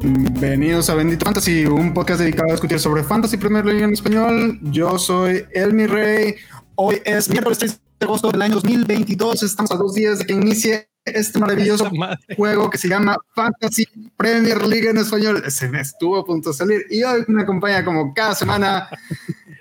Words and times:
Bienvenidos 0.00 0.90
a 0.90 0.94
Bendito 0.94 1.24
Fantasy, 1.24 1.64
un 1.64 1.94
podcast 1.94 2.20
dedicado 2.20 2.48
a 2.48 2.52
discutir 2.52 2.78
sobre 2.78 3.02
Fantasy 3.02 3.38
Premier 3.38 3.64
League 3.64 3.82
en 3.82 3.94
español. 3.94 4.58
Yo 4.64 4.98
soy 4.98 5.46
Elmi 5.52 5.86
Rey. 5.86 6.34
Hoy 6.74 7.00
es 7.04 7.30
miércoles 7.30 7.58
3 7.58 7.80
de 8.00 8.04
agosto 8.04 8.30
del 8.30 8.42
año 8.42 8.56
2022. 8.56 9.42
Estamos 9.42 9.70
a 9.72 9.76
dos 9.76 9.94
días 9.94 10.18
de 10.18 10.26
que 10.26 10.34
inicie 10.34 10.88
este 11.04 11.38
maravilloso 11.38 11.90
juego 12.36 12.70
que 12.70 12.78
se 12.78 12.88
llama 12.88 13.16
Fantasy 13.34 13.86
Premier 14.16 14.66
League 14.66 14.88
en 14.88 14.98
español. 14.98 15.42
Se 15.50 15.68
me 15.68 15.80
estuvo 15.80 16.18
a 16.18 16.24
punto 16.24 16.50
de 16.50 16.54
salir 16.54 16.86
y 16.90 17.02
hoy 17.02 17.24
me 17.28 17.42
acompaña 17.42 17.84
como 17.84 18.12
cada 18.12 18.34
semana 18.34 18.88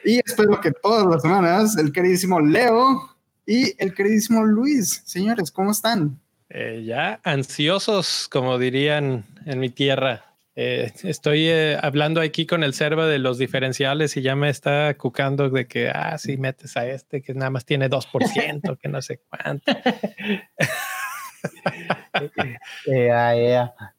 y 0.03 0.19
espero 0.25 0.59
que 0.59 0.71
todas 0.71 1.05
las 1.05 1.21
semanas 1.21 1.77
el 1.77 1.91
queridísimo 1.91 2.39
Leo 2.39 3.15
y 3.45 3.73
el 3.77 3.93
queridísimo 3.93 4.43
Luis. 4.43 5.03
Señores, 5.05 5.51
¿cómo 5.51 5.71
están? 5.71 6.19
Eh, 6.49 6.83
ya 6.85 7.19
ansiosos, 7.23 8.27
como 8.29 8.57
dirían 8.57 9.25
en 9.45 9.59
mi 9.59 9.69
tierra. 9.69 10.33
Eh, 10.55 10.93
estoy 11.03 11.47
eh, 11.47 11.79
hablando 11.81 12.21
aquí 12.21 12.45
con 12.45 12.63
el 12.63 12.75
server 12.75 13.07
de 13.07 13.17
los 13.17 13.39
diferenciales 13.39 14.15
y 14.17 14.21
ya 14.21 14.35
me 14.35 14.49
está 14.49 14.95
cucando 14.95 15.49
de 15.49 15.65
que, 15.65 15.89
ah, 15.89 16.15
sí, 16.19 16.37
metes 16.37 16.77
a 16.77 16.85
este 16.85 17.23
que 17.23 17.33
nada 17.33 17.49
más 17.49 17.65
tiene 17.65 17.89
2%, 17.89 18.77
que 18.77 18.87
no 18.87 19.01
sé 19.01 19.19
cuánto. 19.29 19.65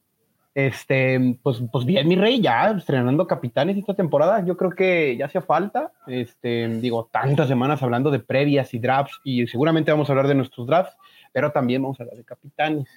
Este, 0.54 1.36
pues, 1.42 1.60
pues 1.72 1.84
bien, 1.84 2.06
mi 2.06 2.14
rey, 2.14 2.40
ya 2.40 2.70
estrenando 2.70 3.26
capitanes 3.26 3.76
esta 3.76 3.94
temporada. 3.94 4.44
Yo 4.44 4.56
creo 4.56 4.70
que 4.70 5.16
ya 5.16 5.26
hacía 5.26 5.42
falta. 5.42 5.92
Este, 6.06 6.68
digo, 6.68 7.08
tantas 7.10 7.48
semanas 7.48 7.82
hablando 7.82 8.10
de 8.12 8.20
previas 8.20 8.72
y 8.72 8.78
drafts, 8.78 9.20
y 9.24 9.46
seguramente 9.48 9.90
vamos 9.90 10.08
a 10.08 10.12
hablar 10.12 10.28
de 10.28 10.36
nuestros 10.36 10.66
drafts, 10.66 10.96
pero 11.32 11.50
también 11.50 11.82
vamos 11.82 11.98
a 11.98 12.04
hablar 12.04 12.16
de 12.16 12.24
capitanes. 12.24 12.88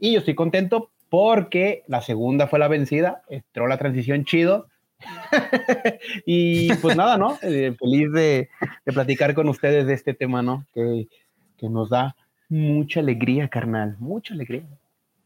Y 0.00 0.14
yo 0.14 0.18
estoy 0.18 0.34
contento 0.34 0.90
porque 1.08 1.84
la 1.86 2.02
segunda 2.02 2.48
fue 2.48 2.58
la 2.58 2.66
vencida, 2.66 3.22
entró 3.28 3.68
la 3.68 3.78
transición 3.78 4.24
chido. 4.24 4.66
y 6.26 6.74
pues 6.74 6.96
nada, 6.96 7.16
¿no? 7.16 7.38
Eh, 7.42 7.76
feliz 7.78 8.10
de, 8.10 8.48
platicar 8.86 9.34
con 9.34 9.48
ustedes 9.48 9.86
de 9.86 9.94
este 9.94 10.14
tema, 10.14 10.42
¿no? 10.42 10.66
Que, 10.74 11.06
que 11.56 11.68
nos 11.68 11.90
da 11.90 12.16
mucha 12.48 12.98
alegría, 12.98 13.48
carnal, 13.48 13.96
mucha 14.00 14.34
alegría. 14.34 14.64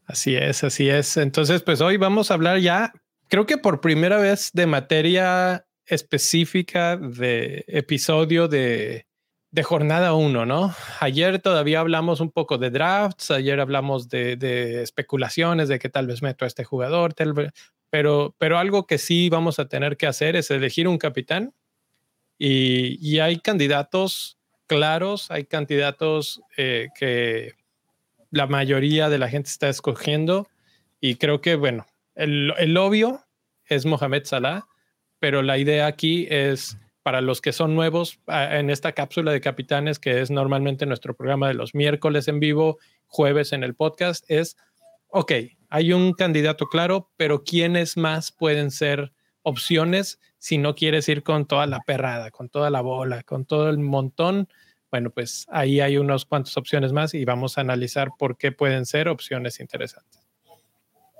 Así 0.09 0.35
es, 0.35 0.63
así 0.63 0.89
es. 0.89 1.17
Entonces, 1.17 1.61
pues 1.61 1.81
hoy 1.81 1.97
vamos 1.97 2.31
a 2.31 2.33
hablar 2.33 2.57
ya, 2.57 2.91
creo 3.27 3.45
que 3.45 3.57
por 3.57 3.79
primera 3.79 4.17
vez 4.17 4.49
de 4.53 4.65
materia 4.65 5.65
específica 5.85 6.97
de 6.97 7.63
episodio 7.67 8.47
de 8.47 9.05
de 9.51 9.63
jornada 9.63 10.13
uno, 10.13 10.45
¿no? 10.45 10.75
Ayer 10.99 11.39
todavía 11.39 11.79
hablamos 11.79 12.19
un 12.19 12.31
poco 12.31 12.57
de 12.57 12.69
drafts, 12.69 13.31
ayer 13.31 13.59
hablamos 13.59 14.07
de, 14.09 14.81
especulaciones 14.83 15.69
de 15.69 15.79
que 15.79 15.89
tal 15.89 16.07
vez 16.07 16.21
meto 16.21 16.45
a 16.45 16.47
este 16.47 16.63
jugador, 16.63 17.15
pero, 17.89 18.35
pero 18.37 18.57
algo 18.59 18.85
que 18.85 18.99
sí 18.99 19.29
vamos 19.29 19.57
a 19.57 19.67
tener 19.67 19.97
que 19.97 20.07
hacer 20.07 20.35
es 20.35 20.51
elegir 20.51 20.87
un 20.87 20.97
capitán 20.97 21.53
y, 22.37 23.19
hay 23.19 23.39
candidatos 23.39 24.37
claros, 24.67 25.31
hay 25.31 25.45
candidatos 25.45 26.41
eh, 26.55 26.89
que 26.97 27.53
la 28.31 28.47
mayoría 28.47 29.09
de 29.09 29.17
la 29.17 29.29
gente 29.29 29.49
está 29.49 29.69
escogiendo 29.69 30.47
y 30.99 31.15
creo 31.15 31.41
que, 31.41 31.55
bueno, 31.55 31.85
el, 32.15 32.53
el 32.57 32.77
obvio 32.77 33.21
es 33.65 33.85
Mohamed 33.85 34.25
Salah, 34.25 34.67
pero 35.19 35.41
la 35.41 35.57
idea 35.57 35.87
aquí 35.87 36.27
es 36.29 36.77
para 37.03 37.21
los 37.21 37.41
que 37.41 37.53
son 37.53 37.75
nuevos 37.75 38.19
en 38.27 38.69
esta 38.69 38.91
cápsula 38.91 39.31
de 39.31 39.41
capitanes, 39.41 39.99
que 39.99 40.21
es 40.21 40.29
normalmente 40.29 40.85
nuestro 40.85 41.15
programa 41.15 41.47
de 41.47 41.53
los 41.53 41.73
miércoles 41.73 42.27
en 42.27 42.39
vivo, 42.39 42.77
jueves 43.07 43.53
en 43.53 43.63
el 43.63 43.73
podcast, 43.75 44.23
es, 44.27 44.57
ok, 45.07 45.31
hay 45.69 45.93
un 45.93 46.13
candidato 46.13 46.67
claro, 46.67 47.09
pero 47.17 47.43
¿quiénes 47.43 47.97
más 47.97 48.31
pueden 48.31 48.69
ser 48.71 49.13
opciones 49.43 50.19
si 50.37 50.57
no 50.57 50.75
quieres 50.75 51.07
ir 51.09 51.23
con 51.23 51.45
toda 51.45 51.65
la 51.67 51.79
perrada, 51.79 52.31
con 52.31 52.49
toda 52.49 52.69
la 52.69 52.81
bola, 52.81 53.23
con 53.23 53.45
todo 53.45 53.69
el 53.69 53.79
montón? 53.79 54.47
Bueno, 54.91 55.09
pues 55.11 55.45
ahí 55.49 55.79
hay 55.81 55.97
unas 55.97 56.25
cuantas 56.25 56.55
opciones 56.57 56.91
más 56.93 57.13
y 57.13 57.25
vamos 57.25 57.57
a 57.57 57.61
analizar 57.61 58.09
por 58.17 58.37
qué 58.37 58.51
pueden 58.51 58.85
ser 58.85 59.07
opciones 59.07 59.59
interesantes. 59.59 60.27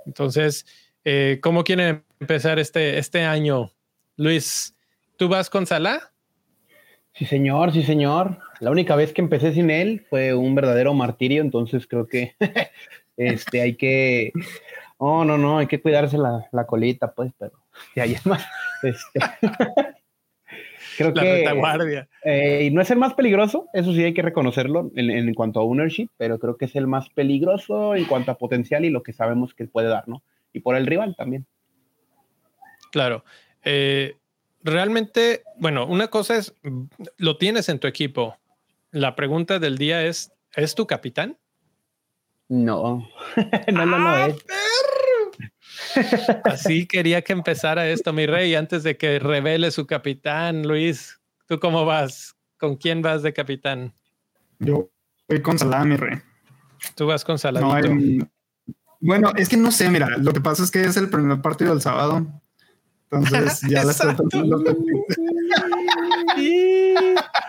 Entonces, 0.06 0.66
eh, 1.04 1.40
¿cómo 1.42 1.64
quieren 1.64 2.04
empezar 2.20 2.58
este, 2.60 2.98
este 2.98 3.24
año? 3.24 3.72
Luis, 4.16 4.76
¿Tú 5.20 5.28
vas 5.28 5.50
con 5.50 5.66
Salah? 5.66 6.00
Sí, 7.14 7.26
señor, 7.26 7.74
sí, 7.74 7.84
señor. 7.84 8.38
La 8.62 8.72
única 8.72 8.96
vez 8.96 9.12
que 9.12 9.20
empecé 9.20 9.52
sin 9.54 9.70
él 9.70 10.06
fue 10.10 10.34
un 10.34 10.56
verdadero 10.56 10.94
martirio, 10.94 11.42
entonces 11.42 11.86
creo 11.86 12.08
que 12.08 12.36
este, 13.18 13.60
hay 13.60 13.76
que. 13.76 14.32
Oh, 14.96 15.26
no, 15.26 15.38
no, 15.38 15.58
hay 15.58 15.68
que 15.68 15.82
cuidarse 15.82 16.18
la, 16.18 16.66
colita, 16.66 17.12
pues, 17.12 17.34
pero 17.38 17.52
ya, 17.98 18.04
hay 18.04 18.16
más. 18.24 18.46
Este, 18.82 19.20
creo 21.00 21.12
la 21.16 21.24
que. 21.24 21.34
Retaguardia. 21.38 22.10
Eh, 22.24 22.70
no 22.72 22.82
es 22.82 22.92
el 22.92 22.98
más 22.98 23.14
peligroso, 23.14 23.68
eso 23.74 23.94
sí 23.94 24.04
hay 24.04 24.14
que 24.14 24.22
reconocerlo 24.22 24.92
en, 24.96 25.10
en, 25.10 25.34
cuanto 25.34 25.60
a 25.60 25.64
ownership, 25.64 26.10
pero 26.18 26.40
creo 26.40 26.58
que 26.58 26.66
es 26.66 26.76
el 26.76 26.88
más 26.88 27.10
peligroso 27.10 27.96
en 27.96 28.06
cuanto 28.06 28.32
a 28.32 28.38
potencial 28.38 28.84
y 28.86 28.90
lo 28.90 29.04
que 29.04 29.14
sabemos 29.14 29.54
que 29.54 29.66
puede 29.66 29.88
dar, 29.88 30.08
¿no? 30.08 30.22
Y 30.52 30.60
por 30.60 30.76
el 30.76 30.86
rival 30.86 31.16
también. 31.16 31.46
Claro. 32.92 33.24
Eh, 33.64 34.18
realmente, 34.64 35.44
bueno, 35.58 35.86
una 35.86 36.08
cosa 36.08 36.38
es, 36.38 36.54
lo 37.18 37.38
tienes 37.38 37.70
en 37.70 37.80
tu 37.80 37.88
equipo. 37.88 38.36
La 38.92 39.16
pregunta 39.16 39.60
del 39.60 39.78
día 39.78 40.06
es, 40.06 40.34
¿es 40.56 40.76
tu 40.76 40.88
capitán? 40.88 41.38
No, 42.50 43.08
no, 43.72 43.86
no, 43.86 44.00
no 44.00 44.18
es. 44.18 44.36
Así 46.44 46.88
quería 46.88 47.22
que 47.22 47.34
empezara 47.34 47.88
esto, 47.88 48.14
mi 48.14 48.26
rey, 48.26 48.56
antes 48.56 48.84
de 48.84 48.98
que 48.98 49.20
revele 49.20 49.72
su 49.72 49.86
capitán, 49.86 50.68
Luis. 50.68 51.20
¿Tú 51.48 51.60
cómo 51.60 51.86
vas? 51.86 52.36
¿Con 52.58 52.76
quién 52.76 53.02
vas 53.02 53.24
de 53.24 53.34
capitán? 53.34 53.94
Yo 54.60 54.90
voy 55.28 55.42
con 55.42 55.58
Salah, 55.58 55.84
mi 55.86 55.96
rey. 55.96 56.20
Tú 56.96 57.08
vas 57.08 57.24
con 57.24 57.40
Salah. 57.40 57.62
bueno, 59.00 59.32
es 59.36 59.50
que 59.50 59.58
no 59.58 59.72
sé, 59.72 59.90
mira, 59.90 60.10
lo 60.18 60.34
que 60.34 60.42
pasa 60.42 60.64
es 60.64 60.72
que 60.72 60.84
es 60.84 60.98
el 60.98 61.10
primer 61.10 61.42
partido 61.42 61.72
del 61.72 61.82
sábado. 61.82 62.26
Entonces 63.12 63.62
ya 63.68 63.84
la 63.86 63.92
estoy 63.92 64.16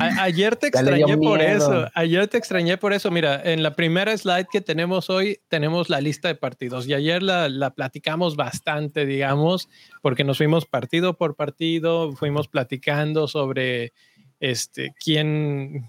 ayer 0.00 0.56
te 0.56 0.68
extrañé 0.68 1.16
por 1.16 1.40
eso. 1.40 1.88
Ayer 1.94 2.26
te 2.28 2.38
extrañé 2.38 2.76
por 2.76 2.92
eso. 2.92 3.10
Mira, 3.10 3.40
en 3.42 3.62
la 3.62 3.74
primera 3.74 4.16
slide 4.16 4.46
que 4.50 4.60
tenemos 4.60 5.10
hoy 5.10 5.40
tenemos 5.48 5.88
la 5.88 6.00
lista 6.00 6.28
de 6.28 6.34
partidos 6.34 6.86
y 6.86 6.94
ayer 6.94 7.22
la, 7.22 7.48
la, 7.48 7.70
platicamos 7.70 8.36
bastante, 8.36 9.06
digamos, 9.06 9.68
porque 10.02 10.24
nos 10.24 10.38
fuimos 10.38 10.66
partido 10.66 11.16
por 11.16 11.36
partido, 11.36 12.12
fuimos 12.12 12.48
platicando 12.48 13.28
sobre 13.28 13.92
este 14.40 14.94
quién 14.98 15.86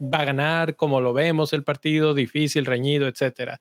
va 0.00 0.18
a 0.18 0.24
ganar, 0.24 0.76
cómo 0.76 1.00
lo 1.00 1.12
vemos 1.12 1.52
el 1.52 1.64
partido, 1.64 2.14
difícil, 2.14 2.66
reñido, 2.66 3.06
etcétera. 3.06 3.60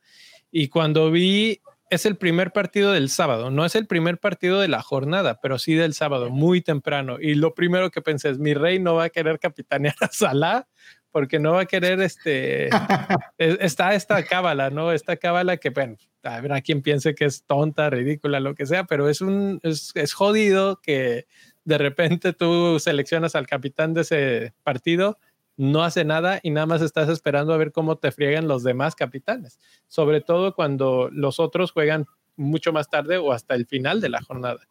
Y 0.52 0.68
cuando 0.68 1.12
vi 1.12 1.62
es 1.94 2.06
el 2.06 2.18
primer 2.18 2.52
partido 2.52 2.92
del 2.92 3.10
sábado, 3.10 3.52
no 3.52 3.66
es 3.66 3.76
el 3.76 3.88
primer 3.88 4.18
partido 4.18 4.60
de 4.60 4.68
la 4.68 4.82
jornada, 4.82 5.40
pero 5.42 5.60
sí 5.60 5.76
del 5.76 5.94
sábado, 5.94 6.30
muy 6.30 6.62
temprano. 6.62 7.18
Y 7.20 7.36
lo 7.36 7.54
primero 7.54 7.92
que 7.92 8.02
pensé 8.02 8.30
es, 8.30 8.40
mi 8.40 8.54
rey 8.54 8.80
no 8.80 8.96
va 8.96 9.06
a 9.06 9.10
querer 9.10 9.40
capitanear 9.40 9.96
a 10.02 10.08
Salah 10.08 10.68
porque 11.12 11.38
no 11.38 11.54
va 11.54 11.62
a 11.62 11.66
querer 11.66 12.02
este, 12.02 12.70
está 13.38 13.94
esta 13.94 14.24
cábala, 14.24 14.72
¿no? 14.72 14.92
Esta 14.92 15.16
cábala 15.18 15.58
que, 15.58 15.70
bueno, 15.70 15.96
habrá 16.24 16.62
quien 16.62 16.82
piense 16.82 17.14
que 17.14 17.26
es 17.26 17.44
tonta, 17.46 17.90
ridícula, 17.90 18.40
lo 18.40 18.56
que 18.56 18.66
sea, 18.66 18.86
pero 18.86 19.08
es 19.08 19.22
un, 19.22 19.60
es, 19.62 19.92
es 19.94 20.14
jodido 20.14 20.82
que 20.82 21.28
de 21.66 21.78
repente 21.78 22.34
tú 22.34 22.80
seleccionas 22.80 23.36
al 23.36 23.48
capitán 23.48 23.94
de 23.94 24.02
ese 24.02 24.54
partido 24.64 25.20
no 25.58 25.84
hace 25.84 26.04
nada 26.06 26.40
y 26.42 26.52
nada 26.52 26.66
más 26.66 26.82
estás 26.82 27.10
esperando 27.10 27.54
a 27.54 27.58
ver 27.58 27.72
cómo 27.72 27.98
te 27.98 28.12
friegan 28.12 28.48
los 28.48 28.64
demás 28.64 28.96
capitanes, 28.96 29.60
sobre 29.88 30.22
todo 30.22 30.56
cuando 30.56 31.10
los 31.12 31.40
otros 31.40 31.72
juegan 31.72 32.06
mucho 32.36 32.74
más 32.74 32.90
tarde 32.90 33.18
o 33.18 33.32
hasta 33.32 33.56
el 33.56 33.68
final 33.68 34.02
de 34.02 34.10
la 34.10 34.22
jornada. 34.22 34.62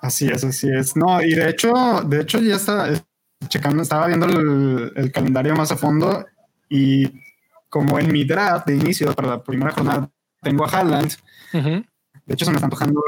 Así 0.00 0.26
es, 0.26 0.44
así 0.44 0.68
es. 0.70 0.96
No, 0.96 1.22
y 1.22 1.34
de 1.34 1.48
hecho, 1.48 1.72
de 2.06 2.20
hecho 2.20 2.38
ya 2.40 2.56
está 2.56 2.90
checando, 3.48 3.82
estaba 3.82 4.06
viendo 4.06 4.26
el, 4.26 5.10
calendario 5.12 5.54
más 5.54 5.72
a 5.72 5.76
fondo 5.76 6.26
y 6.68 7.10
como 7.68 7.98
en 7.98 8.12
mi 8.12 8.24
draft 8.24 8.66
de 8.66 8.76
inicio 8.76 9.12
para 9.14 9.28
la 9.28 9.42
primera 9.42 9.72
jornada 9.72 10.10
tengo 10.42 10.64
a 10.64 10.68
Haaland, 10.68 11.12
de 11.52 12.34
hecho 12.34 12.44
se 12.44 12.50
me 12.50 12.56
está 12.56 12.66
antojando 12.66 13.02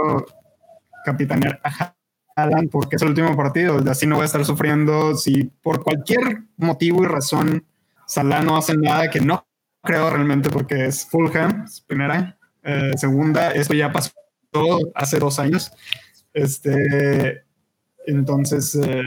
capitanear 1.05 1.61
a 1.63 1.96
Alan 2.37 2.69
porque 2.69 2.97
es 2.97 3.03
el 3.03 3.09
último 3.09 3.35
partido, 3.37 3.83
así 3.91 4.06
no 4.06 4.17
voy 4.17 4.23
a 4.23 4.27
estar 4.27 4.44
sufriendo 4.44 5.17
si 5.17 5.44
por 5.62 5.83
cualquier 5.83 6.43
motivo 6.56 7.03
y 7.03 7.06
razón 7.06 7.65
Salah 8.06 8.43
no 8.43 8.56
hace 8.56 8.77
nada 8.77 9.11
que 9.11 9.21
no 9.21 9.47
creo 9.83 10.11
realmente 10.11 10.50
porque 10.50 10.87
es 10.87 11.06
Fulham, 11.06 11.67
primera, 11.87 12.37
eh, 12.62 12.93
segunda, 12.97 13.53
esto 13.53 13.73
ya 13.73 13.91
pasó 13.93 14.12
hace 14.94 15.19
dos 15.19 15.38
años. 15.38 15.71
Este, 16.35 17.44
Entonces, 18.06 18.75
eh, 18.75 19.03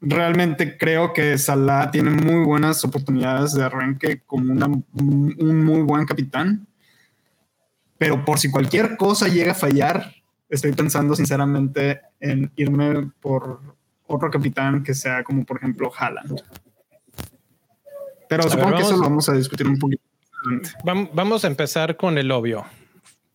realmente 0.00 0.76
creo 0.76 1.12
que 1.12 1.36
Salah 1.38 1.90
tiene 1.90 2.10
muy 2.10 2.44
buenas 2.44 2.84
oportunidades 2.84 3.54
de 3.54 3.64
arranque 3.64 4.22
como 4.24 4.52
un 4.54 5.64
muy 5.64 5.82
buen 5.82 6.06
capitán. 6.06 6.66
Pero 7.98 8.24
por 8.24 8.38
si 8.38 8.50
cualquier 8.50 8.96
cosa 8.96 9.28
llega 9.28 9.52
a 9.52 9.54
fallar, 9.54 10.12
estoy 10.48 10.72
pensando 10.72 11.14
sinceramente 11.14 12.00
en 12.20 12.52
irme 12.56 13.10
por 13.20 13.60
otro 14.06 14.30
capitán 14.30 14.82
que 14.82 14.94
sea 14.94 15.24
como 15.24 15.44
por 15.44 15.58
ejemplo 15.58 15.90
Haaland. 15.96 16.42
Pero 18.28 18.44
supongo 18.44 18.76
que 18.76 18.82
eso 18.82 18.96
lo 18.96 19.02
vamos 19.02 19.28
a 19.28 19.32
discutir 19.32 19.66
un 19.66 19.78
poquito. 19.78 20.02
Vamos 20.84 21.44
a 21.44 21.48
empezar 21.48 21.96
con 21.96 22.16
el 22.16 22.30
obvio. 22.30 22.64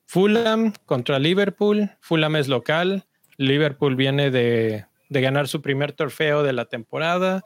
Fulham 0.06 0.74
contra 0.86 1.20
Liverpool. 1.20 1.92
Fulham 2.00 2.36
es 2.38 2.48
local. 2.48 3.06
Liverpool 3.38 3.96
viene 3.96 4.32
de, 4.32 4.86
ganar 5.10 5.48
su 5.48 5.62
primer 5.62 5.92
trofeo 5.92 6.44
de 6.44 6.54
la 6.54 6.66
temporada. 6.66 7.44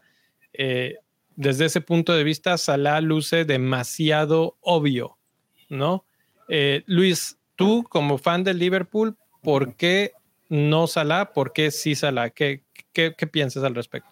Eh, 0.54 0.98
desde 1.36 1.66
ese 1.66 1.82
punto 1.82 2.14
de 2.14 2.24
vista, 2.24 2.58
Salah 2.58 3.02
luce 3.02 3.46
demasiado 3.46 4.58
obvio, 4.62 5.18
¿no? 5.70 6.06
Eh, 6.50 6.84
Luis, 6.86 7.38
tú 7.56 7.86
como 7.90 8.18
fan 8.18 8.44
del 8.44 8.60
Liverpool, 8.60 9.16
¿por 9.42 9.76
qué 9.76 10.12
no 10.50 10.88
Salah? 10.88 11.32
¿Por 11.34 11.54
qué 11.54 11.72
sí 11.72 11.96
Salah? 11.96 12.32
¿Qué, 12.32 12.64
qué, 12.94 13.12
piensas 13.12 13.64
al 13.64 13.76
respecto? 13.76 14.10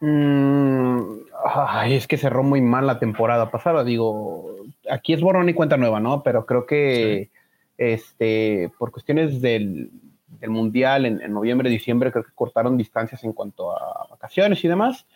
Mm, 0.00 1.00
es 1.86 2.06
que 2.06 2.16
cerró 2.16 2.42
muy 2.42 2.60
mal 2.60 2.86
la 2.86 2.98
temporada 2.98 3.50
pasada. 3.50 3.84
Digo, 3.84 4.56
aquí 4.90 5.12
es 5.12 5.20
borrón 5.20 5.48
y 5.48 5.54
cuenta 5.54 5.76
nueva, 5.76 6.00
¿no? 6.00 6.22
Pero 6.22 6.46
creo 6.46 6.66
que 6.66 7.30
este, 7.76 8.70
por 8.78 8.90
cuestiones 8.90 9.40
del, 9.40 9.90
Mundial 10.46 11.04
en, 11.04 11.20
en, 11.20 11.34
noviembre, 11.34 11.68
diciembre, 11.68 12.10
creo 12.10 12.24
que 12.24 12.32
cortaron 12.34 12.78
distancias 12.78 13.22
en 13.24 13.34
cuanto 13.34 13.76
a 13.76 14.06
vacaciones 14.08 14.64
y 14.64 14.68
demás. 14.68 15.06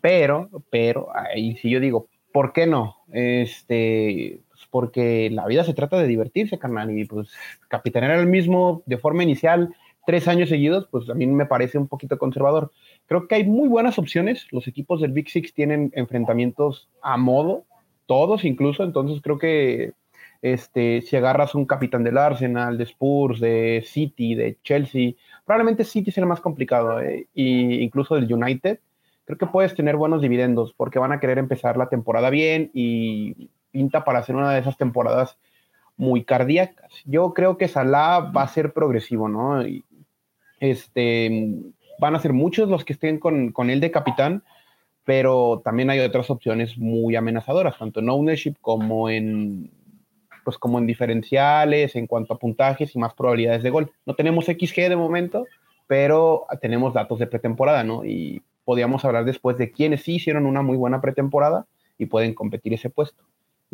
Pero, 0.00 0.48
pero, 0.70 1.14
ahí 1.14 1.56
sí 1.56 1.70
yo 1.70 1.78
digo, 1.78 2.08
¿por 2.32 2.52
qué 2.52 2.66
no? 2.66 2.96
Este, 3.12 4.40
porque 4.74 5.30
la 5.30 5.46
vida 5.46 5.62
se 5.62 5.72
trata 5.72 5.96
de 5.96 6.08
divertirse, 6.08 6.58
carnal, 6.58 6.98
y 6.98 7.04
pues 7.04 7.28
capitanear 7.68 8.18
el 8.18 8.26
mismo 8.26 8.82
de 8.86 8.98
forma 8.98 9.22
inicial 9.22 9.72
tres 10.04 10.26
años 10.26 10.48
seguidos, 10.48 10.88
pues 10.90 11.08
a 11.08 11.14
mí 11.14 11.28
me 11.28 11.46
parece 11.46 11.78
un 11.78 11.86
poquito 11.86 12.18
conservador. 12.18 12.72
Creo 13.06 13.28
que 13.28 13.36
hay 13.36 13.44
muy 13.44 13.68
buenas 13.68 14.00
opciones, 14.00 14.48
los 14.50 14.66
equipos 14.66 15.00
del 15.00 15.12
Big 15.12 15.30
Six 15.30 15.54
tienen 15.54 15.92
enfrentamientos 15.94 16.88
a 17.02 17.16
modo, 17.16 17.62
todos 18.06 18.44
incluso, 18.44 18.82
entonces 18.82 19.22
creo 19.22 19.38
que 19.38 19.92
este, 20.42 21.02
si 21.02 21.14
agarras 21.14 21.54
un 21.54 21.66
capitán 21.66 22.02
del 22.02 22.18
Arsenal, 22.18 22.76
de 22.76 22.82
Spurs, 22.82 23.38
de 23.38 23.84
City, 23.86 24.34
de 24.34 24.58
Chelsea, 24.64 25.12
probablemente 25.46 25.84
City 25.84 26.10
será 26.10 26.26
más 26.26 26.40
complicado, 26.40 27.00
e 27.00 27.28
incluso 27.36 28.16
del 28.16 28.32
United, 28.32 28.80
creo 29.24 29.38
que 29.38 29.46
puedes 29.46 29.76
tener 29.76 29.94
buenos 29.94 30.20
dividendos 30.20 30.74
porque 30.76 30.98
van 30.98 31.12
a 31.12 31.20
querer 31.20 31.38
empezar 31.38 31.76
la 31.76 31.88
temporada 31.88 32.28
bien 32.28 32.72
y 32.74 33.50
pinta 33.74 34.04
para 34.04 34.20
hacer 34.20 34.36
una 34.36 34.52
de 34.52 34.60
esas 34.60 34.76
temporadas 34.76 35.36
muy 35.96 36.22
cardíacas. 36.22 36.92
Yo 37.04 37.34
creo 37.34 37.58
que 37.58 37.66
Salah 37.66 38.20
va 38.20 38.42
a 38.42 38.48
ser 38.48 38.72
progresivo, 38.72 39.28
¿no? 39.28 39.64
este, 40.60 41.50
van 41.98 42.14
a 42.14 42.20
ser 42.20 42.32
muchos 42.32 42.68
los 42.68 42.84
que 42.84 42.92
estén 42.92 43.18
con, 43.18 43.50
con 43.50 43.68
él 43.68 43.80
de 43.80 43.90
capitán, 43.90 44.44
pero 45.04 45.60
también 45.64 45.90
hay 45.90 45.98
otras 45.98 46.30
opciones 46.30 46.78
muy 46.78 47.16
amenazadoras, 47.16 47.76
tanto 47.76 47.98
en 47.98 48.08
ownership 48.08 48.54
como 48.60 49.10
en 49.10 49.70
pues 50.44 50.58
como 50.58 50.78
en 50.78 50.86
diferenciales, 50.86 51.96
en 51.96 52.06
cuanto 52.06 52.34
a 52.34 52.38
puntajes 52.38 52.94
y 52.94 52.98
más 52.98 53.14
probabilidades 53.14 53.62
de 53.62 53.70
gol. 53.70 53.90
No 54.04 54.14
tenemos 54.14 54.44
XG 54.44 54.88
de 54.90 54.96
momento, 54.96 55.46
pero 55.86 56.46
tenemos 56.60 56.92
datos 56.92 57.18
de 57.18 57.26
pretemporada, 57.26 57.82
¿no? 57.82 58.04
Y 58.04 58.42
podríamos 58.64 59.04
hablar 59.06 59.24
después 59.24 59.56
de 59.56 59.70
quienes 59.72 60.02
sí 60.02 60.16
hicieron 60.16 60.44
una 60.44 60.60
muy 60.60 60.76
buena 60.76 61.00
pretemporada 61.00 61.66
y 61.96 62.06
pueden 62.06 62.34
competir 62.34 62.74
ese 62.74 62.90
puesto. 62.90 63.24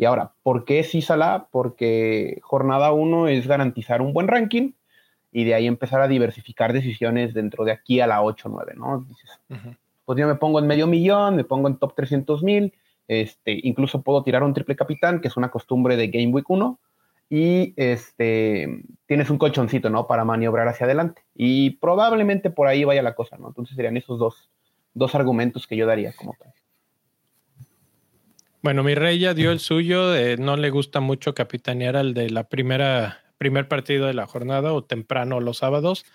Y 0.01 0.05
ahora, 0.05 0.33
¿por 0.41 0.65
qué 0.65 0.83
sí 0.83 1.03
Salah? 1.03 1.47
Porque 1.51 2.39
jornada 2.41 2.91
uno 2.91 3.27
es 3.27 3.45
garantizar 3.45 4.01
un 4.01 4.13
buen 4.13 4.27
ranking 4.27 4.71
y 5.31 5.43
de 5.43 5.53
ahí 5.53 5.67
empezar 5.67 6.01
a 6.01 6.07
diversificar 6.07 6.73
decisiones 6.73 7.35
dentro 7.35 7.65
de 7.65 7.71
aquí 7.71 7.99
a 7.99 8.07
la 8.07 8.23
8 8.23 8.49
o 8.49 8.51
9, 8.51 8.73
¿no? 8.77 9.05
Dices, 9.07 9.29
pues 10.03 10.17
yo 10.17 10.25
me 10.25 10.33
pongo 10.33 10.57
en 10.57 10.65
medio 10.65 10.87
millón, 10.87 11.35
me 11.35 11.43
pongo 11.43 11.67
en 11.67 11.77
top 11.77 11.93
300 11.93 12.41
mil, 12.41 12.73
este, 13.07 13.59
incluso 13.61 14.01
puedo 14.01 14.23
tirar 14.23 14.41
un 14.41 14.55
triple 14.55 14.75
capitán, 14.75 15.21
que 15.21 15.27
es 15.27 15.37
una 15.37 15.51
costumbre 15.51 15.95
de 15.97 16.07
Game 16.07 16.33
Week 16.33 16.49
1, 16.49 16.79
y 17.29 17.75
este, 17.77 18.81
tienes 19.05 19.29
un 19.29 19.37
colchoncito, 19.37 19.91
¿no? 19.91 20.07
Para 20.07 20.25
maniobrar 20.25 20.67
hacia 20.67 20.87
adelante. 20.87 21.21
Y 21.35 21.77
probablemente 21.77 22.49
por 22.49 22.65
ahí 22.65 22.85
vaya 22.85 23.03
la 23.03 23.13
cosa, 23.13 23.37
¿no? 23.37 23.49
Entonces 23.49 23.75
serían 23.75 23.97
esos 23.97 24.17
dos, 24.17 24.49
dos 24.95 25.13
argumentos 25.13 25.67
que 25.67 25.77
yo 25.77 25.85
daría 25.85 26.11
como 26.13 26.35
tal. 26.39 26.51
Bueno, 28.61 28.83
mi 28.83 28.93
rey 28.93 29.17
ya 29.17 29.33
dio 29.33 29.51
el 29.51 29.59
suyo, 29.59 30.13
no 30.37 30.55
le 30.55 30.69
gusta 30.69 30.99
mucho 30.99 31.33
capitanear 31.33 31.95
al 31.97 32.13
de 32.13 32.29
la 32.29 32.47
primera, 32.47 33.23
primer 33.39 33.67
partido 33.67 34.05
de 34.05 34.13
la 34.13 34.27
jornada 34.27 34.71
o 34.73 34.83
temprano 34.83 35.39
los 35.39 35.57
sábados. 35.57 36.05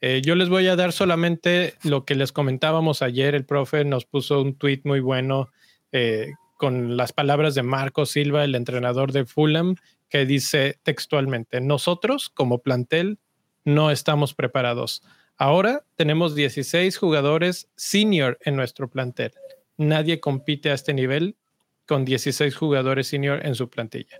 Eh, 0.00 0.20
yo 0.24 0.34
les 0.34 0.48
voy 0.48 0.66
a 0.66 0.74
dar 0.74 0.92
solamente 0.92 1.74
lo 1.84 2.04
que 2.04 2.16
les 2.16 2.32
comentábamos 2.32 3.00
ayer. 3.00 3.36
El 3.36 3.44
profe 3.44 3.84
nos 3.84 4.06
puso 4.06 4.42
un 4.42 4.56
tweet 4.56 4.80
muy 4.82 4.98
bueno 4.98 5.50
eh, 5.92 6.32
con 6.56 6.96
las 6.96 7.12
palabras 7.12 7.54
de 7.54 7.62
Marco 7.62 8.06
Silva, 8.06 8.42
el 8.42 8.56
entrenador 8.56 9.12
de 9.12 9.24
Fulham, 9.24 9.76
que 10.08 10.26
dice 10.26 10.80
textualmente, 10.82 11.60
nosotros 11.60 12.28
como 12.28 12.58
plantel 12.58 13.20
no 13.64 13.92
estamos 13.92 14.34
preparados. 14.34 15.04
Ahora 15.36 15.84
tenemos 15.94 16.34
16 16.34 16.98
jugadores 16.98 17.68
senior 17.76 18.36
en 18.40 18.56
nuestro 18.56 18.90
plantel. 18.90 19.32
Nadie 19.76 20.18
compite 20.18 20.70
a 20.70 20.74
este 20.74 20.92
nivel 20.92 21.36
con 21.86 22.04
16 22.04 22.54
jugadores 22.54 23.08
senior 23.08 23.44
en 23.44 23.54
su 23.54 23.68
plantilla. 23.68 24.18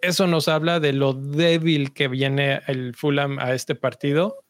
Eso 0.00 0.26
nos 0.26 0.48
habla 0.48 0.78
de 0.78 0.92
lo 0.92 1.12
débil 1.12 1.92
que 1.92 2.08
viene 2.08 2.60
el 2.66 2.94
Fulham 2.94 3.38
a 3.38 3.54
este 3.54 3.74
partido 3.74 4.44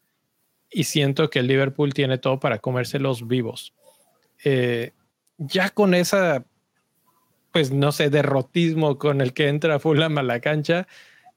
y 0.69 0.83
siento 0.83 1.29
que 1.29 1.39
el 1.39 1.47
Liverpool 1.47 1.93
tiene 1.93 2.19
todo 2.19 2.39
para 2.39 2.59
comérselos 2.59 3.27
vivos. 3.27 3.73
Eh, 4.43 4.91
ya 5.37 5.69
con 5.69 5.95
esa, 5.95 6.45
pues 7.51 7.71
no 7.71 7.91
sé, 7.91 8.09
derrotismo 8.09 8.97
con 8.99 9.21
el 9.21 9.33
que 9.33 9.47
entra 9.47 9.79
Fulham 9.79 10.17
a 10.19 10.23
la 10.23 10.39
cancha, 10.39 10.87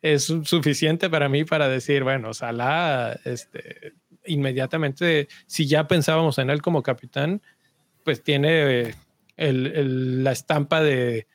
es 0.02 0.24
suficiente 0.24 1.08
para 1.08 1.28
mí 1.28 1.44
para 1.44 1.68
decir, 1.68 2.02
bueno, 2.02 2.34
Salah, 2.34 3.12
este, 3.24 3.94
inmediatamente, 4.26 5.28
si 5.46 5.66
ya 5.66 5.86
pensábamos 5.86 6.38
en 6.38 6.50
él 6.50 6.60
como 6.60 6.82
capitán, 6.82 7.40
pues 8.04 8.22
tiene 8.22 8.94
la 9.36 10.32
estampa 10.32 10.82
de, 10.82 11.26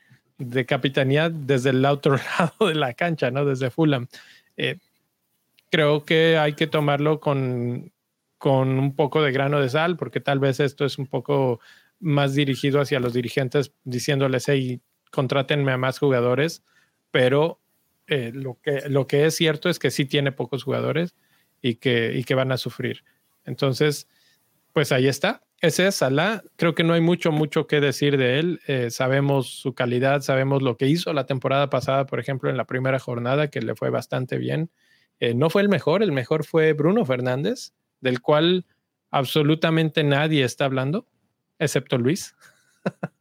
capitanía 0.68 1.30
desde 1.30 1.72
el 1.72 1.84
otro 1.86 2.18
lado 2.40 2.68
de 2.68 2.76
la 2.76 2.94
cancha, 2.94 3.32
¿no? 3.32 3.46
Desde 3.46 3.70
Fulham. 3.70 4.08
Eh, 4.56 4.78
creo 5.70 6.06
que 6.06 6.38
hay 6.38 6.54
que 6.54 6.68
tomarlo 6.68 7.20
con, 7.20 7.92
con 8.38 8.80
un 8.80 8.96
poco 8.96 9.22
de 9.22 9.32
grano 9.32 9.60
de 9.60 9.70
sal, 9.70 9.98
porque 9.98 10.20
tal 10.20 10.40
vez 10.40 10.60
esto 10.60 10.86
es 10.86 10.98
un 10.98 11.08
poco 11.08 11.60
más 12.00 12.36
dirigido 12.36 12.80
hacia 12.80 13.00
los 13.00 13.14
dirigentes, 13.14 13.74
diciéndoles, 13.84 14.48
hey, 14.48 14.82
contrátenme 15.12 15.72
a 15.72 15.78
más 15.78 16.00
jugadores, 16.00 16.64
pero 17.12 17.60
eh, 18.08 18.32
lo, 18.34 18.60
que, 18.62 18.84
lo 18.90 19.08
que 19.08 19.26
es 19.26 19.36
cierto 19.36 19.70
es 19.70 19.80
que 19.80 19.92
sí 19.92 20.06
tiene 20.06 20.32
pocos 20.32 20.64
jugadores 20.64 21.16
y 21.62 21.76
que, 21.76 22.14
y 22.16 22.24
que 22.24 22.36
van 22.36 22.52
a 22.52 22.58
sufrir. 22.58 23.04
Entonces, 23.46 24.08
pues 24.74 24.92
ahí 24.92 25.08
está 25.08 25.47
ese 25.62 25.88
es 25.88 25.96
Salah. 25.96 26.44
Creo 26.56 26.76
que 26.76 26.84
no 26.84 26.94
hay 26.94 27.02
mucho, 27.02 27.32
mucho 27.32 27.68
que 27.68 27.82
decir 27.82 28.18
de 28.18 28.40
él. 28.40 28.60
Eh, 28.68 28.90
sabemos 28.92 29.50
su 29.50 29.74
calidad, 29.74 30.22
sabemos 30.22 30.62
lo 30.62 30.78
que 30.78 30.88
hizo 30.88 31.14
la 31.14 31.26
temporada 31.26 31.70
pasada, 31.70 32.06
por 32.06 32.20
ejemplo, 32.20 32.50
en 32.50 32.58
la 32.58 32.66
primera 32.66 33.00
jornada, 33.00 33.50
que 33.50 33.62
le 33.62 33.76
fue 33.76 33.90
bastante 33.90 34.38
bien. 34.38 34.70
Eh, 35.20 35.34
no 35.34 35.50
fue 35.50 35.64
el 35.64 35.70
mejor, 35.70 36.04
el 36.04 36.12
mejor 36.12 36.46
fue 36.46 36.74
Bruno 36.74 37.06
Fernández, 37.06 37.74
del 38.02 38.22
cual 38.22 38.66
absolutamente 39.10 40.04
nadie 40.04 40.44
está 40.44 40.66
hablando, 40.66 41.08
excepto 41.60 41.98
Luis. 41.98 42.36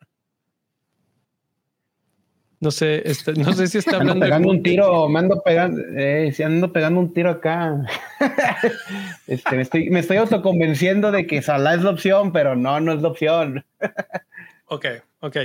No 2.59 2.71
sé, 2.71 3.02
este, 3.05 3.35
no 3.35 3.52
sé 3.52 3.66
si 3.66 3.78
está 3.78 3.97
hablando. 3.97 4.25
pegando 4.25 4.49
un 4.49 4.62
tiro, 4.62 5.09
me 5.11 5.19
ando 5.19 5.43
pegando, 5.43 5.78
eh, 5.95 6.35
ando 6.43 6.73
pegando 6.73 7.00
un 7.00 7.12
tiro 7.12 7.31
acá. 7.31 7.85
este, 9.26 9.56
me, 9.56 9.62
estoy, 9.62 9.90
me 9.90 10.00
estoy 10.00 10.16
autoconvenciendo 10.16 11.12
de 11.12 11.26
que 11.26 11.42
Salah 11.42 11.75
es 11.75 11.82
la 11.82 11.90
opción, 11.90 12.32
pero 12.32 12.56
no, 12.56 12.80
no 12.80 12.92
es 12.92 13.02
la 13.02 13.08
opción. 13.08 13.64
ok, 14.66 14.87
ok. 15.20 15.37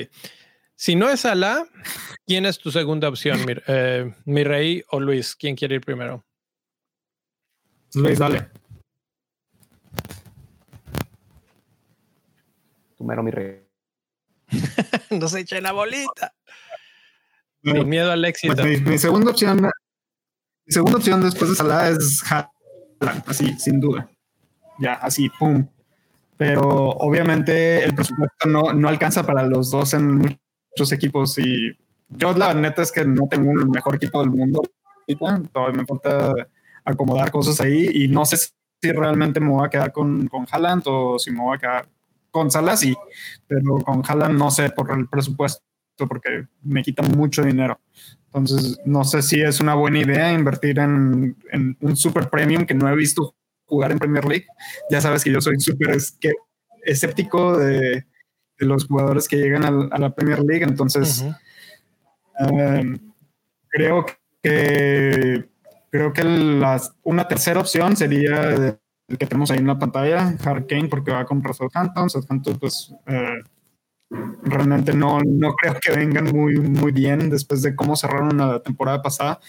Si 0.75 0.95
no 0.95 1.09
es 1.09 1.21
Salah, 1.21 1.65
¿quién 2.25 2.45
es 2.45 2.57
tu 2.59 2.71
segunda 2.71 3.07
opción, 3.09 3.45
mi, 3.45 3.53
eh, 3.67 4.13
mi, 4.25 4.43
rey 4.43 4.83
o 4.89 4.99
Luis? 4.99 5.35
¿Quién 5.35 5.55
quiere 5.55 5.75
ir 5.75 5.81
primero? 5.81 6.23
Luis, 7.93 8.17
dale. 8.17 8.47
Tu 12.97 13.03
mero, 13.03 13.21
mi 13.21 13.31
rey. 13.31 13.61
no 15.11 15.27
se 15.27 15.41
eche 15.41 15.61
la 15.61 15.71
bolita. 15.71 16.33
Sin 17.63 17.87
miedo 17.87 18.11
al 18.11 18.25
éxito. 18.25 18.55
Pues 18.55 18.81
mi, 18.81 18.97
segunda 18.97 19.31
opción, 19.31 19.61
mi 19.61 20.73
segunda 20.73 20.97
opción 20.97 21.21
después 21.21 21.51
de 21.51 21.55
Salah 21.55 21.89
es 21.89 22.23
Haaland, 22.27 22.50
así, 23.27 23.53
sin 23.58 23.79
duda. 23.79 24.10
ya, 24.79 24.93
así, 24.93 25.29
pum. 25.29 25.67
Pero 26.38 26.63
obviamente 26.89 27.84
el 27.84 27.93
presupuesto 27.93 28.48
no, 28.48 28.74
no 28.74 28.88
alcanza 28.88 29.24
para 29.24 29.43
los 29.43 29.70
dos 29.70 29.93
en 29.93 30.17
muchos 30.17 30.91
equipos 30.91 31.38
y 31.38 31.77
yo 32.10 32.34
la 32.34 32.53
neta 32.53 32.81
es 32.81 32.91
que 32.91 33.05
no 33.05 33.27
tengo 33.27 33.51
el 33.51 33.70
mejor 33.70 33.96
equipo 33.96 34.20
del 34.22 34.31
mundo. 34.31 34.62
Todavía 35.53 35.81
me 35.81 35.86
falta 35.86 36.34
acomodar 36.84 37.31
cosas 37.31 37.62
ahí 37.62 37.89
y 37.93 38.08
no 38.08 38.25
sé 38.25 38.38
si 38.38 38.91
realmente 38.91 39.39
me 39.39 39.50
voy 39.50 39.65
a 39.65 39.70
quedar 39.70 39.91
con, 39.91 40.27
con 40.27 40.48
Haaland 40.50 40.84
o 40.86 41.20
si 41.20 41.31
me 41.31 41.41
voy 41.41 41.58
a 41.58 41.60
quedar 41.60 41.89
con 42.31 42.50
Salah, 42.50 42.77
sí, 42.77 42.96
pero 43.46 43.75
con 43.79 44.01
Haaland 44.08 44.39
no 44.39 44.50
sé 44.50 44.70
por 44.70 44.91
el 44.98 45.08
presupuesto 45.08 45.63
porque 46.08 46.46
me 46.62 46.84
quita 46.84 47.03
mucho 47.03 47.43
dinero. 47.43 47.79
Entonces, 48.25 48.79
no 48.86 49.03
sé 49.03 49.22
si 49.22 49.41
es 49.41 49.60
una 49.60 49.75
buena 49.75 50.00
idea 50.00 50.31
invertir 50.31 50.79
en, 50.79 51.36
un 51.81 51.96
super 51.98 52.29
premium 52.29 52.65
que 52.65 52.74
no 52.74 52.88
he 52.88 52.96
visto 52.96 53.36
jugar 53.65 53.91
en 53.91 54.00
Premier 54.00 54.25
League. 54.25 54.46
Ya 54.89 55.01
sabes 55.01 55.24
que 55.24 55.31
yo 55.31 55.41
soy 55.41 55.60
súper 55.60 55.98
escéptico 56.84 57.58
de, 57.58 58.05
los 58.58 58.86
jugadores 58.86 59.27
que 59.27 59.38
llegan 59.38 59.65
a, 59.65 59.98
la 59.98 60.15
Premier 60.15 60.39
League. 60.39 60.63
Entonces, 60.63 61.25
em, 62.39 62.98
creo 63.70 64.05
que 64.41 65.50
creo 65.91 66.13
que 66.13 66.24
una 67.03 67.27
tercera 67.27 67.60
opción 67.60 67.98
sería 67.98 68.77
el 69.12 69.17
que 69.17 69.27
tenemos 69.27 69.51
ahí 69.51 69.60
en 69.60 69.67
la 69.67 69.77
pantalla, 69.77 70.36
Hurricane, 70.43 70.88
porque 70.88 71.12
va 71.12 71.25
con 71.25 71.43
Southampton. 71.53 72.10
Southampton, 72.10 72.58
pues 72.58 72.93
eh, 73.08 73.39
realmente 74.43 74.93
no, 74.93 75.19
no 75.25 75.53
creo 75.53 75.75
que 75.81 75.91
vengan 75.91 76.25
muy, 76.25 76.57
muy 76.57 76.91
bien 76.91 77.29
después 77.29 77.61
de 77.61 77.75
cómo 77.75 77.95
cerraron 77.95 78.37
la 78.37 78.61
temporada 78.61 79.01
pasada. 79.01 79.39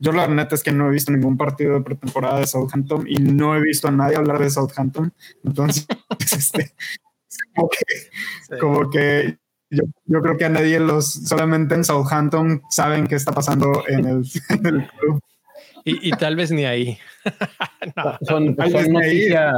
Yo 0.00 0.12
la 0.12 0.28
neta 0.28 0.54
es 0.54 0.62
que 0.62 0.72
no 0.72 0.88
he 0.88 0.92
visto 0.92 1.12
ningún 1.12 1.36
partido 1.36 1.74
de 1.74 1.80
pretemporada 1.80 2.38
de 2.38 2.46
Southampton 2.46 3.04
y 3.08 3.16
no 3.16 3.56
he 3.56 3.60
visto 3.60 3.88
a 3.88 3.90
nadie 3.90 4.16
hablar 4.16 4.38
de 4.38 4.50
Southampton. 4.50 5.12
Entonces, 5.44 5.86
este, 6.20 6.74
como 8.60 8.88
que, 8.88 9.38
yo, 9.70 9.82
yo, 10.06 10.22
creo 10.22 10.36
que 10.36 10.44
a 10.44 10.50
nadie 10.50 10.78
los, 10.80 11.12
solamente 11.12 11.74
en 11.74 11.84
Southampton 11.84 12.62
saben 12.70 13.06
qué 13.06 13.16
está 13.16 13.32
pasando 13.32 13.84
en 13.88 14.06
el, 14.06 14.24
en 14.50 14.66
el 14.66 14.88
club. 14.88 15.20
Y, 15.90 16.10
tal 16.12 16.36
vez 16.36 16.50
ni 16.50 16.64
ahí. 16.64 16.98
Son, 18.22 18.56
son 18.56 18.92
noticias 18.92 19.54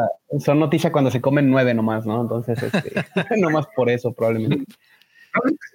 noticia 0.54 0.92
cuando 0.92 1.10
se 1.10 1.20
comen 1.20 1.50
nueve 1.50 1.74
nomás, 1.74 2.06
¿no? 2.06 2.20
Entonces, 2.22 2.62
este, 2.62 3.04
nomás 3.38 3.66
por 3.74 3.90
eso 3.90 4.12
probablemente. 4.12 4.72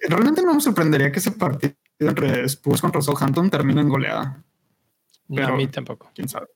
Realmente, 0.08 0.42
no 0.42 0.54
me 0.54 0.60
sorprendería 0.60 1.10
que 1.12 1.18
ese 1.18 1.32
partido 1.32 1.74
entre 1.98 2.44
Spurs 2.44 2.80
contra 2.80 3.00
Southampton 3.00 3.50
termine 3.50 3.80
en 3.80 3.88
goleada. 3.88 4.42
Pero, 5.34 5.48
a 5.48 5.56
mí 5.56 5.66
tampoco. 5.68 6.10
Quién 6.14 6.28
sabe. 6.28 6.46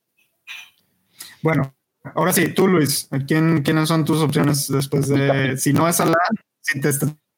Bueno, 1.42 1.74
ahora 2.14 2.32
sí, 2.32 2.52
tú, 2.54 2.68
Luis, 2.68 3.08
¿quién, 3.26 3.62
¿quiénes 3.62 3.88
son 3.88 4.04
tus 4.04 4.20
opciones 4.20 4.68
después 4.68 5.08
de, 5.08 5.56
si 5.56 5.72
no 5.72 5.88
es 5.88 6.00
Alá, 6.00 6.18
si 6.60 6.80
te 6.80 6.90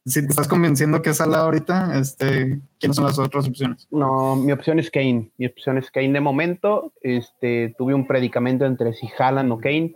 si 0.04 0.20
te 0.20 0.28
estás 0.28 0.48
convenciendo 0.48 1.00
que 1.00 1.10
es 1.10 1.18
Salah 1.18 1.40
ahorita, 1.40 1.98
este, 1.98 2.60
¿quiénes 2.78 2.96
son 2.96 3.04
las 3.04 3.18
otras 3.18 3.48
opciones? 3.48 3.86
No, 3.90 4.36
mi 4.36 4.52
opción 4.52 4.78
es 4.78 4.90
Kane. 4.90 5.30
Mi 5.38 5.46
opción 5.46 5.78
es 5.78 5.90
Kane 5.90 6.12
de 6.12 6.20
momento. 6.20 6.92
Este, 7.00 7.74
tuve 7.78 7.94
un 7.94 8.06
predicamento 8.06 8.64
entre 8.64 8.94
si 8.94 9.08
Haaland 9.16 9.52
o 9.52 9.58
Kane. 9.58 9.94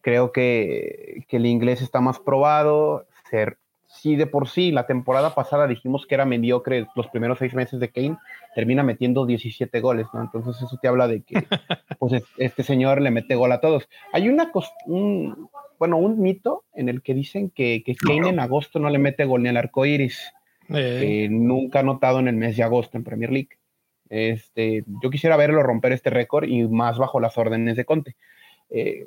Creo 0.00 0.30
que, 0.32 1.24
que 1.28 1.38
el 1.38 1.46
inglés 1.46 1.82
está 1.82 2.00
más 2.00 2.20
probado. 2.20 3.06
Ser, 3.30 3.58
sí, 3.88 4.16
de 4.16 4.26
por 4.26 4.48
sí, 4.48 4.70
la 4.70 4.86
temporada 4.86 5.34
pasada 5.34 5.66
dijimos 5.66 6.06
que 6.06 6.14
era 6.14 6.24
mediocre 6.24 6.86
los 6.94 7.08
primeros 7.08 7.38
seis 7.38 7.54
meses 7.54 7.80
de 7.80 7.90
Kane, 7.90 8.16
termina 8.54 8.82
metiendo 8.82 9.26
17 9.26 9.80
goles, 9.80 10.06
¿no? 10.12 10.20
Entonces 10.20 10.62
eso 10.62 10.78
te 10.80 10.88
habla 10.88 11.08
de 11.08 11.22
que 11.22 11.34
pues, 11.98 12.22
este 12.36 12.62
señor 12.62 13.00
le 13.00 13.10
mete 13.10 13.34
gol 13.34 13.52
a 13.52 13.60
todos. 13.60 13.88
Hay 14.12 14.28
una 14.28 14.50
un, 14.86 15.48
bueno, 15.78 15.96
un 15.96 16.20
mito 16.20 16.64
en 16.74 16.88
el 16.88 17.02
que 17.02 17.14
dicen 17.14 17.50
que, 17.50 17.82
que 17.84 17.94
Kane 17.94 18.30
en 18.30 18.40
agosto 18.40 18.78
no 18.78 18.90
le 18.90 18.98
mete 18.98 19.24
gol 19.24 19.42
ni 19.42 19.48
al 19.48 19.56
arco 19.56 19.86
iris. 19.86 20.32
Eh. 20.70 21.28
nunca 21.30 21.80
ha 21.80 21.82
notado 21.82 22.18
en 22.18 22.28
el 22.28 22.36
mes 22.36 22.56
de 22.56 22.62
agosto 22.62 22.96
en 22.96 23.04
Premier 23.04 23.32
League. 23.32 23.58
Este, 24.10 24.84
yo 25.02 25.10
quisiera 25.10 25.36
verlo 25.36 25.62
romper 25.62 25.92
este 25.92 26.10
récord 26.10 26.48
y 26.48 26.66
más 26.66 26.98
bajo 26.98 27.20
las 27.20 27.36
órdenes 27.38 27.76
de 27.76 27.84
Conte. 27.84 28.16
Eh, 28.70 29.06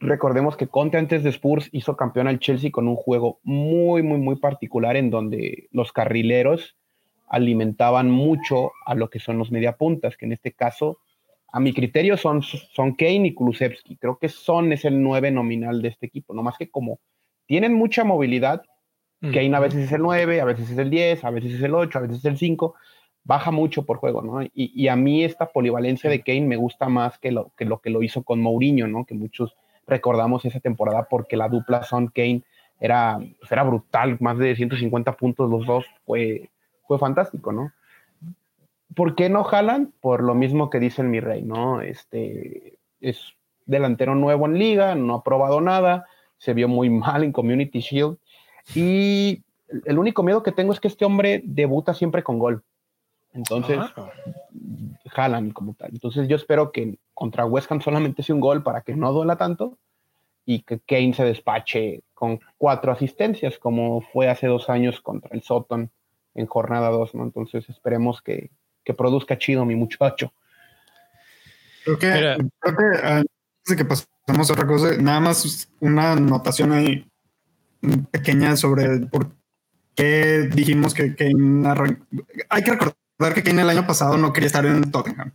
recordemos 0.00 0.56
que 0.56 0.68
Conte 0.68 0.98
antes 0.98 1.22
de 1.22 1.30
Spurs 1.30 1.68
hizo 1.72 1.96
campeón 1.96 2.28
al 2.28 2.38
Chelsea 2.38 2.70
con 2.70 2.88
un 2.88 2.96
juego 2.96 3.40
muy, 3.42 4.02
muy, 4.02 4.18
muy 4.18 4.36
particular 4.36 4.96
en 4.96 5.10
donde 5.10 5.68
los 5.72 5.92
carrileros 5.92 6.76
alimentaban 7.28 8.10
mucho 8.10 8.70
a 8.84 8.94
lo 8.94 9.10
que 9.10 9.18
son 9.18 9.38
los 9.38 9.50
mediapuntas, 9.50 10.16
que 10.16 10.26
en 10.26 10.32
este 10.32 10.52
caso 10.52 10.98
a 11.56 11.60
mi 11.60 11.72
criterio 11.72 12.18
son, 12.18 12.42
son 12.42 12.92
Kane 12.92 13.28
y 13.28 13.32
Kulusevski. 13.32 13.96
Creo 13.96 14.18
que 14.18 14.28
Son 14.28 14.74
es 14.74 14.84
el 14.84 15.02
9 15.02 15.30
nominal 15.30 15.80
de 15.80 15.88
este 15.88 16.04
equipo, 16.04 16.34
no 16.34 16.42
más 16.42 16.58
que 16.58 16.68
como 16.68 17.00
tienen 17.46 17.72
mucha 17.72 18.04
movilidad, 18.04 18.62
Kane 19.22 19.56
a 19.56 19.60
veces 19.60 19.84
es 19.84 19.92
el 19.92 20.02
9, 20.02 20.42
a 20.42 20.44
veces 20.44 20.68
es 20.70 20.76
el 20.76 20.90
10, 20.90 21.24
a 21.24 21.30
veces 21.30 21.54
es 21.54 21.62
el 21.62 21.74
8, 21.74 21.98
a 21.98 22.02
veces 22.02 22.18
es 22.18 22.24
el 22.26 22.36
5, 22.36 22.74
baja 23.24 23.50
mucho 23.52 23.86
por 23.86 23.96
juego, 23.96 24.20
¿no? 24.20 24.46
Y, 24.52 24.88
a 24.88 24.96
mí 24.96 25.24
esta 25.24 25.46
polivalencia 25.46 26.10
de 26.10 26.20
Kane 26.20 26.42
me 26.42 26.56
gusta 26.56 26.90
más 26.90 27.18
que 27.18 27.32
lo 27.32 27.50
que 27.56 27.64
lo, 27.64 27.80
que 27.80 27.88
lo 27.88 28.02
hizo 28.02 28.22
con 28.22 28.42
Mourinho, 28.42 28.86
¿no? 28.86 29.06
Que 29.06 29.14
muchos 29.14 29.56
recordamos 29.86 30.44
esa 30.44 30.60
temporada 30.60 31.06
porque 31.08 31.38
la 31.38 31.48
dupla 31.48 31.84
Son 31.84 32.08
Kane 32.08 32.42
era, 32.80 33.18
pues, 33.40 33.50
era 33.50 33.62
brutal, 33.62 34.18
más 34.20 34.36
de 34.36 34.54
150 34.54 35.12
puntos 35.12 35.50
los 35.50 35.64
dos, 35.64 35.86
fue, 36.04 36.50
fue 36.86 36.98
fantástico, 36.98 37.50
¿no? 37.50 37.72
¿Por 38.94 39.14
qué 39.14 39.28
no 39.28 39.44
jalan? 39.44 39.92
Por 40.00 40.22
lo 40.22 40.34
mismo 40.34 40.70
que 40.70 40.80
dice 40.80 41.02
el 41.02 41.08
mi 41.08 41.20
rey, 41.20 41.42
¿no? 41.42 41.80
Este 41.80 42.78
es 43.00 43.34
delantero 43.66 44.14
nuevo 44.14 44.46
en 44.46 44.58
liga, 44.58 44.94
no 44.94 45.16
ha 45.16 45.22
probado 45.24 45.60
nada, 45.60 46.06
se 46.38 46.54
vio 46.54 46.68
muy 46.68 46.90
mal 46.90 47.24
en 47.24 47.32
Community 47.32 47.80
Shield 47.80 48.18
y 48.74 49.42
el 49.84 49.98
único 49.98 50.22
miedo 50.22 50.42
que 50.42 50.52
tengo 50.52 50.72
es 50.72 50.80
que 50.80 50.88
este 50.88 51.04
hombre 51.04 51.42
debuta 51.44 51.94
siempre 51.94 52.22
con 52.22 52.38
gol. 52.38 52.62
Entonces, 53.32 53.78
ah. 53.78 54.10
jalan 55.08 55.50
como 55.50 55.74
tal. 55.74 55.90
Entonces 55.92 56.26
yo 56.28 56.36
espero 56.36 56.72
que 56.72 56.98
contra 57.12 57.44
West 57.44 57.70
Ham 57.70 57.82
solamente 57.82 58.22
sea 58.22 58.34
un 58.34 58.40
gol 58.40 58.62
para 58.62 58.80
que 58.80 58.94
no 58.94 59.12
duela 59.12 59.36
tanto 59.36 59.76
y 60.46 60.62
que 60.62 60.78
Kane 60.80 61.12
se 61.12 61.24
despache 61.24 62.02
con 62.14 62.40
cuatro 62.56 62.92
asistencias, 62.92 63.58
como 63.58 64.00
fue 64.00 64.28
hace 64.28 64.46
dos 64.46 64.70
años 64.70 65.00
contra 65.00 65.30
el 65.34 65.42
Soton 65.42 65.90
en 66.34 66.46
jornada 66.46 66.90
2, 66.90 67.14
¿no? 67.14 67.24
Entonces 67.24 67.68
esperemos 67.68 68.22
que, 68.22 68.50
que 68.86 68.94
produzca 68.94 69.36
chido 69.36 69.64
mi 69.64 69.74
muchacho. 69.74 70.32
Creo 71.84 71.98
que, 71.98 72.08
creo 72.60 72.76
que 72.76 73.06
antes 73.06 73.30
de 73.66 73.76
que 73.76 73.84
pasemos 73.84 74.48
a 74.48 74.52
otra 74.52 74.66
cosa, 74.66 74.96
nada 74.96 75.20
más 75.20 75.68
una 75.80 76.12
anotación 76.12 76.72
ahí 76.72 77.04
pequeña 78.12 78.56
sobre 78.56 79.00
por 79.06 79.32
qué 79.96 80.48
dijimos 80.52 80.94
que 80.94 81.14
Kane 81.16 81.68
Hay 82.48 82.62
que 82.62 82.70
recordar 82.70 83.34
que 83.34 83.42
Kane 83.42 83.62
el 83.62 83.70
año 83.70 83.86
pasado 83.86 84.16
no 84.16 84.32
quería 84.32 84.46
estar 84.46 84.64
en 84.64 84.90
Tottenham 84.90 85.32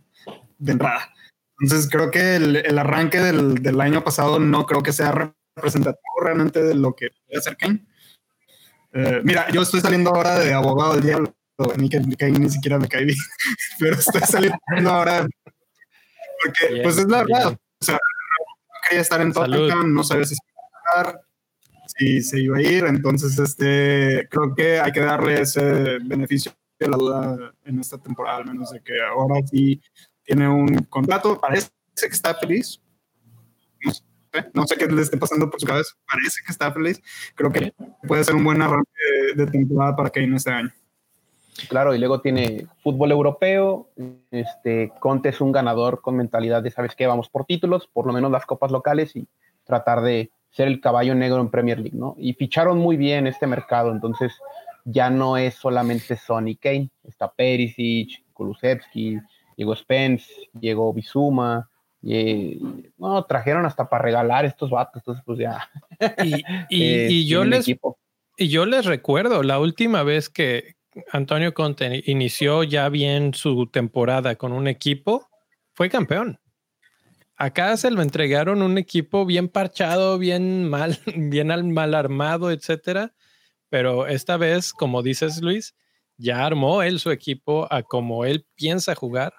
de 0.58 0.72
entrada. 0.72 1.12
Entonces 1.60 1.90
creo 1.90 2.10
que 2.10 2.36
el, 2.36 2.78
arranque 2.78 3.20
del, 3.20 3.56
del, 3.56 3.80
año 3.80 4.02
pasado 4.02 4.38
no 4.38 4.64
creo 4.64 4.82
que 4.82 4.92
sea 4.92 5.36
representativo 5.54 6.20
realmente 6.22 6.62
de 6.62 6.74
lo 6.74 6.96
que 6.96 7.10
puede 7.26 7.38
hacer 7.38 7.56
Kane. 7.58 7.84
Eh, 8.94 9.20
mira, 9.24 9.50
yo 9.50 9.60
estoy 9.62 9.80
saliendo 9.80 10.10
ahora 10.10 10.38
de 10.38 10.54
abogado 10.54 10.94
del 10.94 11.02
diablo 11.02 11.34
ni 11.76 11.88
que, 11.88 12.00
ni 12.00 12.50
siquiera 12.50 12.78
me 12.78 12.88
caí 12.88 13.04
bien, 13.04 13.18
pero 13.78 13.96
estoy 13.96 14.20
saliendo 14.22 14.58
ahora. 14.90 15.26
Porque 16.44 16.82
pues 16.82 16.98
es 16.98 17.06
la 17.06 17.24
verdad, 17.24 17.52
o 17.52 17.84
sea, 17.84 17.94
no 17.94 18.74
quería 18.88 19.02
estar 19.02 19.20
en 19.20 19.32
Tottenham, 19.32 19.94
no 19.94 20.02
sabía 20.02 20.24
si 20.24 20.34
si 21.86 22.22
se 22.22 22.40
iba 22.40 22.58
a 22.58 22.62
ir, 22.62 22.84
entonces 22.84 23.38
este 23.38 24.26
creo 24.30 24.54
que 24.54 24.80
hay 24.80 24.92
que 24.92 25.00
darle 25.00 25.40
ese 25.40 25.98
beneficio 26.04 26.52
de 26.78 26.88
la 26.88 26.96
duda 26.96 27.54
en 27.64 27.78
esta 27.78 27.98
temporada, 27.98 28.38
al 28.38 28.46
menos 28.46 28.70
de 28.70 28.82
que 28.82 29.00
ahora 29.02 29.40
sí 29.46 29.80
tiene 30.24 30.48
un 30.48 30.84
contrato, 30.84 31.40
parece 31.40 31.70
que 31.96 32.06
está 32.06 32.34
feliz, 32.34 32.80
no 34.54 34.66
sé, 34.66 34.76
qué 34.76 34.86
le 34.86 35.02
esté 35.02 35.16
pasando 35.18 35.50
por 35.50 35.60
su 35.60 35.66
cabeza, 35.66 35.92
parece 36.06 36.40
que 36.44 36.52
está 36.52 36.72
feliz, 36.72 37.00
creo 37.34 37.52
que 37.52 37.74
puede 38.06 38.24
ser 38.24 38.34
un 38.34 38.44
buen 38.44 38.62
arranque 38.62 38.90
de, 39.36 39.44
de 39.44 39.50
temporada 39.50 39.94
para 39.94 40.10
Kane 40.10 40.36
este 40.36 40.50
año. 40.50 40.72
Claro, 41.68 41.94
y 41.94 41.98
luego 41.98 42.20
tiene 42.20 42.66
fútbol 42.82 43.12
europeo. 43.12 43.88
Este, 44.30 44.92
Conte 45.00 45.28
es 45.30 45.40
un 45.40 45.52
ganador 45.52 46.00
con 46.00 46.16
mentalidad 46.16 46.62
de, 46.62 46.70
¿sabes 46.70 46.94
qué? 46.94 47.06
Vamos 47.06 47.28
por 47.28 47.44
títulos, 47.44 47.88
por 47.92 48.06
lo 48.06 48.12
menos 48.12 48.30
las 48.30 48.46
copas 48.46 48.70
locales 48.70 49.14
y 49.16 49.26
tratar 49.64 50.02
de 50.02 50.30
ser 50.50 50.68
el 50.68 50.80
caballo 50.80 51.14
negro 51.14 51.40
en 51.40 51.50
Premier 51.50 51.78
League, 51.78 51.96
¿no? 51.96 52.14
Y 52.18 52.34
ficharon 52.34 52.78
muy 52.78 52.96
bien 52.96 53.26
este 53.26 53.46
mercado, 53.46 53.90
entonces 53.90 54.32
ya 54.84 55.08
no 55.08 55.36
es 55.36 55.54
solamente 55.54 56.16
Sonny 56.16 56.56
Kane, 56.56 56.90
está 57.04 57.32
Perisic, 57.32 58.24
Kulusevski, 58.32 59.18
llegó 59.56 59.74
Spence, 59.74 60.26
llegó 60.60 60.92
Bizuma, 60.92 61.70
y, 62.02 62.60
no, 62.98 63.24
trajeron 63.24 63.64
hasta 63.64 63.88
para 63.88 64.02
regalar 64.02 64.44
estos 64.44 64.70
vatos, 64.70 65.00
entonces 65.00 65.22
pues 65.24 65.38
ya. 65.38 65.70
Y, 66.22 66.42
y 67.08 67.26
yo 67.26 67.44
les... 67.44 67.66
Y 68.38 68.48
yo 68.48 68.64
les 68.64 68.86
recuerdo 68.86 69.42
la 69.42 69.60
última 69.60 70.02
vez 70.02 70.30
que, 70.30 70.76
Antonio 71.10 71.54
Conte 71.54 72.02
inició 72.06 72.62
ya 72.64 72.88
bien 72.88 73.34
su 73.34 73.66
temporada 73.66 74.36
con 74.36 74.52
un 74.52 74.68
equipo, 74.68 75.28
fue 75.72 75.88
campeón. 75.88 76.38
Acá 77.36 77.76
se 77.76 77.90
lo 77.90 78.02
entregaron 78.02 78.62
un 78.62 78.78
equipo 78.78 79.26
bien 79.26 79.48
parchado, 79.48 80.18
bien 80.18 80.68
mal, 80.68 80.98
bien 81.16 81.72
mal 81.72 81.94
armado, 81.94 82.50
etcétera. 82.50 83.14
Pero 83.68 84.06
esta 84.06 84.36
vez, 84.36 84.72
como 84.72 85.02
dices 85.02 85.40
Luis, 85.40 85.74
ya 86.18 86.44
armó 86.44 86.82
él 86.82 87.00
su 87.00 87.10
equipo 87.10 87.66
a 87.70 87.82
como 87.82 88.24
él 88.24 88.46
piensa 88.54 88.94
jugar 88.94 89.32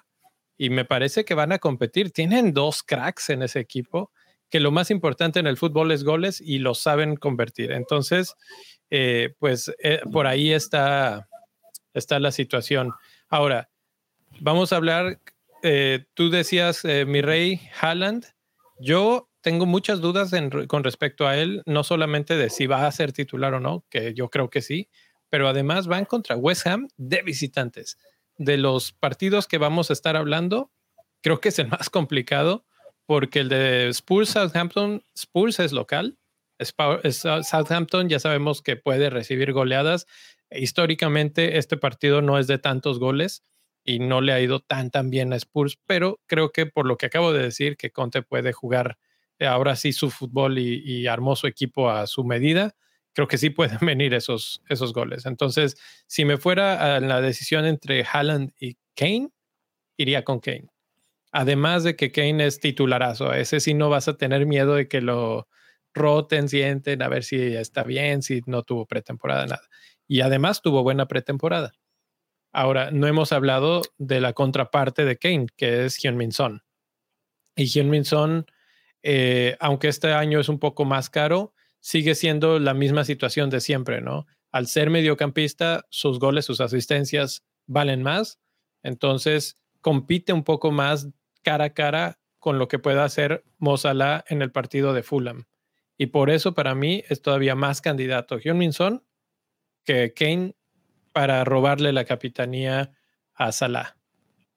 y 0.56 0.70
me 0.70 0.84
parece 0.84 1.24
que 1.24 1.34
van 1.34 1.52
a 1.52 1.58
competir. 1.58 2.10
Tienen 2.10 2.52
dos 2.52 2.82
cracks 2.82 3.30
en 3.30 3.42
ese 3.42 3.60
equipo, 3.60 4.10
que 4.50 4.60
lo 4.60 4.70
más 4.70 4.90
importante 4.90 5.40
en 5.40 5.46
el 5.46 5.56
fútbol 5.56 5.92
es 5.92 6.04
goles 6.04 6.40
y 6.40 6.58
lo 6.58 6.74
saben 6.74 7.16
convertir. 7.16 7.72
Entonces, 7.72 8.34
eh, 8.90 9.34
pues 9.38 9.72
eh, 9.82 10.00
por 10.12 10.26
ahí 10.26 10.52
está, 10.52 11.28
está 11.94 12.18
la 12.20 12.32
situación. 12.32 12.92
Ahora, 13.28 13.70
vamos 14.40 14.72
a 14.72 14.76
hablar, 14.76 15.20
eh, 15.62 16.04
tú 16.14 16.30
decías, 16.30 16.84
mi 16.84 17.22
rey 17.22 17.60
Haaland, 17.80 18.26
yo 18.78 19.30
tengo 19.40 19.66
muchas 19.66 20.00
dudas 20.00 20.32
con 20.68 20.84
respecto 20.84 21.26
a 21.26 21.36
él, 21.36 21.62
no 21.66 21.84
solamente 21.84 22.36
de 22.36 22.50
si 22.50 22.66
va 22.66 22.86
a 22.86 22.92
ser 22.92 23.12
titular 23.12 23.54
o 23.54 23.60
no, 23.60 23.84
que 23.90 24.14
yo 24.14 24.30
creo 24.30 24.50
que 24.50 24.62
sí, 24.62 24.88
pero 25.28 25.48
además 25.48 25.86
van 25.86 26.04
contra 26.04 26.36
West 26.36 26.66
Ham 26.66 26.88
de 26.96 27.22
visitantes. 27.22 27.98
De 28.36 28.56
los 28.56 28.92
partidos 28.92 29.46
que 29.46 29.58
vamos 29.58 29.90
a 29.90 29.92
estar 29.92 30.16
hablando, 30.16 30.72
creo 31.20 31.40
que 31.40 31.50
es 31.50 31.58
el 31.58 31.68
más 31.68 31.90
complicado 31.90 32.64
porque 33.06 33.40
el 33.40 33.48
de 33.48 33.88
Spurs 33.88 34.30
Southampton, 34.30 35.04
Spurs 35.14 35.60
es 35.60 35.72
local. 35.72 36.18
Southampton 36.62 38.08
ya 38.08 38.18
sabemos 38.18 38.62
que 38.62 38.76
puede 38.76 39.10
recibir 39.10 39.52
goleadas. 39.52 40.06
Históricamente 40.56 41.58
este 41.58 41.76
partido 41.76 42.22
no 42.22 42.38
es 42.38 42.46
de 42.46 42.58
tantos 42.58 42.98
goles 42.98 43.42
y 43.84 43.98
no 43.98 44.20
le 44.20 44.32
ha 44.32 44.40
ido 44.40 44.60
tan 44.60 44.90
tan 44.90 45.10
bien 45.10 45.32
a 45.32 45.36
Spurs, 45.36 45.78
pero 45.86 46.20
creo 46.26 46.52
que 46.52 46.66
por 46.66 46.86
lo 46.86 46.96
que 46.96 47.06
acabo 47.06 47.32
de 47.32 47.42
decir 47.42 47.76
que 47.76 47.90
Conte 47.90 48.22
puede 48.22 48.52
jugar 48.52 48.98
ahora 49.40 49.76
sí 49.76 49.92
su 49.92 50.10
fútbol 50.10 50.58
y, 50.58 50.82
y 50.84 51.06
armó 51.06 51.36
su 51.36 51.46
equipo 51.46 51.90
a 51.90 52.06
su 52.06 52.24
medida, 52.24 52.74
creo 53.14 53.28
que 53.28 53.38
sí 53.38 53.50
pueden 53.50 53.78
venir 53.80 54.14
esos, 54.14 54.62
esos 54.68 54.92
goles. 54.92 55.26
Entonces, 55.26 55.76
si 56.06 56.24
me 56.24 56.36
fuera 56.36 56.96
a 56.96 57.00
la 57.00 57.20
decisión 57.20 57.64
entre 57.64 58.04
Haaland 58.04 58.52
y 58.60 58.76
Kane, 58.94 59.30
iría 59.96 60.24
con 60.24 60.40
Kane. 60.40 60.68
Además 61.32 61.84
de 61.84 61.96
que 61.96 62.12
Kane 62.12 62.46
es 62.46 62.60
titularazo, 62.60 63.32
ese 63.34 63.60
sí 63.60 63.74
no 63.74 63.90
vas 63.90 64.08
a 64.08 64.16
tener 64.16 64.46
miedo 64.46 64.74
de 64.76 64.88
que 64.88 65.00
lo 65.00 65.48
roten, 65.94 66.48
sienten, 66.48 67.02
a 67.02 67.08
ver 67.08 67.24
si 67.24 67.36
está 67.36 67.84
bien, 67.84 68.22
si 68.22 68.42
no 68.46 68.62
tuvo 68.62 68.86
pretemporada, 68.86 69.46
nada. 69.46 69.62
Y 70.06 70.20
además 70.20 70.62
tuvo 70.62 70.82
buena 70.82 71.06
pretemporada. 71.06 71.74
Ahora, 72.52 72.90
no 72.90 73.06
hemos 73.06 73.32
hablado 73.32 73.82
de 73.98 74.20
la 74.20 74.32
contraparte 74.32 75.04
de 75.04 75.16
Kane, 75.16 75.46
que 75.56 75.84
es 75.84 75.96
Hyun 75.96 76.16
Min 76.16 76.32
Son. 76.32 76.62
Y 77.56 77.66
Hyun 77.66 77.90
Min 77.90 78.04
Son, 78.04 78.46
eh, 79.02 79.56
aunque 79.60 79.88
este 79.88 80.12
año 80.12 80.38
es 80.38 80.48
un 80.48 80.58
poco 80.58 80.84
más 80.84 81.10
caro, 81.10 81.52
sigue 81.80 82.14
siendo 82.14 82.58
la 82.58 82.72
misma 82.72 83.04
situación 83.04 83.50
de 83.50 83.60
siempre, 83.60 84.00
¿no? 84.00 84.26
Al 84.52 84.68
ser 84.68 84.88
mediocampista, 84.88 85.84
sus 85.90 86.18
goles, 86.18 86.44
sus 86.44 86.60
asistencias 86.60 87.44
valen 87.66 88.02
más, 88.02 88.38
entonces 88.82 89.60
compite 89.80 90.32
un 90.32 90.44
poco 90.44 90.70
más 90.70 91.08
cara 91.42 91.64
a 91.64 91.74
cara 91.74 92.18
con 92.38 92.58
lo 92.58 92.68
que 92.68 92.78
pueda 92.78 93.04
hacer 93.04 93.44
Mozala 93.58 94.24
en 94.28 94.42
el 94.42 94.52
partido 94.52 94.92
de 94.92 95.02
Fulham. 95.02 95.44
Y 95.98 96.06
por 96.06 96.30
eso 96.30 96.54
para 96.54 96.74
mí 96.74 97.02
es 97.08 97.20
todavía 97.20 97.54
más 97.54 97.80
candidato 97.80 98.38
Hyun-Min 98.38 98.72
Son 98.72 99.02
que 99.84 100.12
Kane 100.14 100.54
para 101.12 101.44
robarle 101.44 101.92
la 101.92 102.04
capitanía 102.04 102.92
a 103.34 103.52
Salah. 103.52 103.96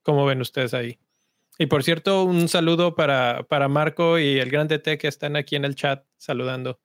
¿Cómo 0.03 0.25
ven 0.25 0.41
ustedes 0.41 0.73
ahí? 0.73 0.97
Y 1.59 1.65
por 1.65 1.83
cierto, 1.83 2.23
un 2.23 2.47
saludo 2.47 2.95
para, 2.95 3.43
para 3.49 3.67
Marco 3.67 4.19
y 4.19 4.39
el 4.39 4.49
grande 4.49 4.79
T 4.79 4.97
que 4.97 5.07
están 5.07 5.35
aquí 5.35 5.55
en 5.55 5.65
el 5.65 5.75
chat 5.75 6.05
saludando. 6.17 6.79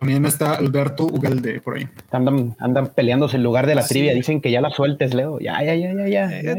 También 0.00 0.24
está 0.24 0.54
Alberto 0.54 1.04
Ugalde 1.04 1.60
por 1.60 1.76
ahí. 1.76 1.86
Andan, 2.10 2.56
andan 2.58 2.86
peleándose 2.94 3.36
en 3.36 3.42
lugar 3.42 3.66
de 3.66 3.74
la 3.74 3.86
trivia. 3.86 4.14
Dicen 4.14 4.40
que 4.40 4.50
ya 4.50 4.62
la 4.62 4.70
sueltes, 4.70 5.12
Leo. 5.12 5.38
Ya, 5.40 5.62
ya, 5.62 5.74
ya, 5.74 5.92
ya, 5.92 6.08
ya. 6.08 6.40
Eh, 6.40 6.56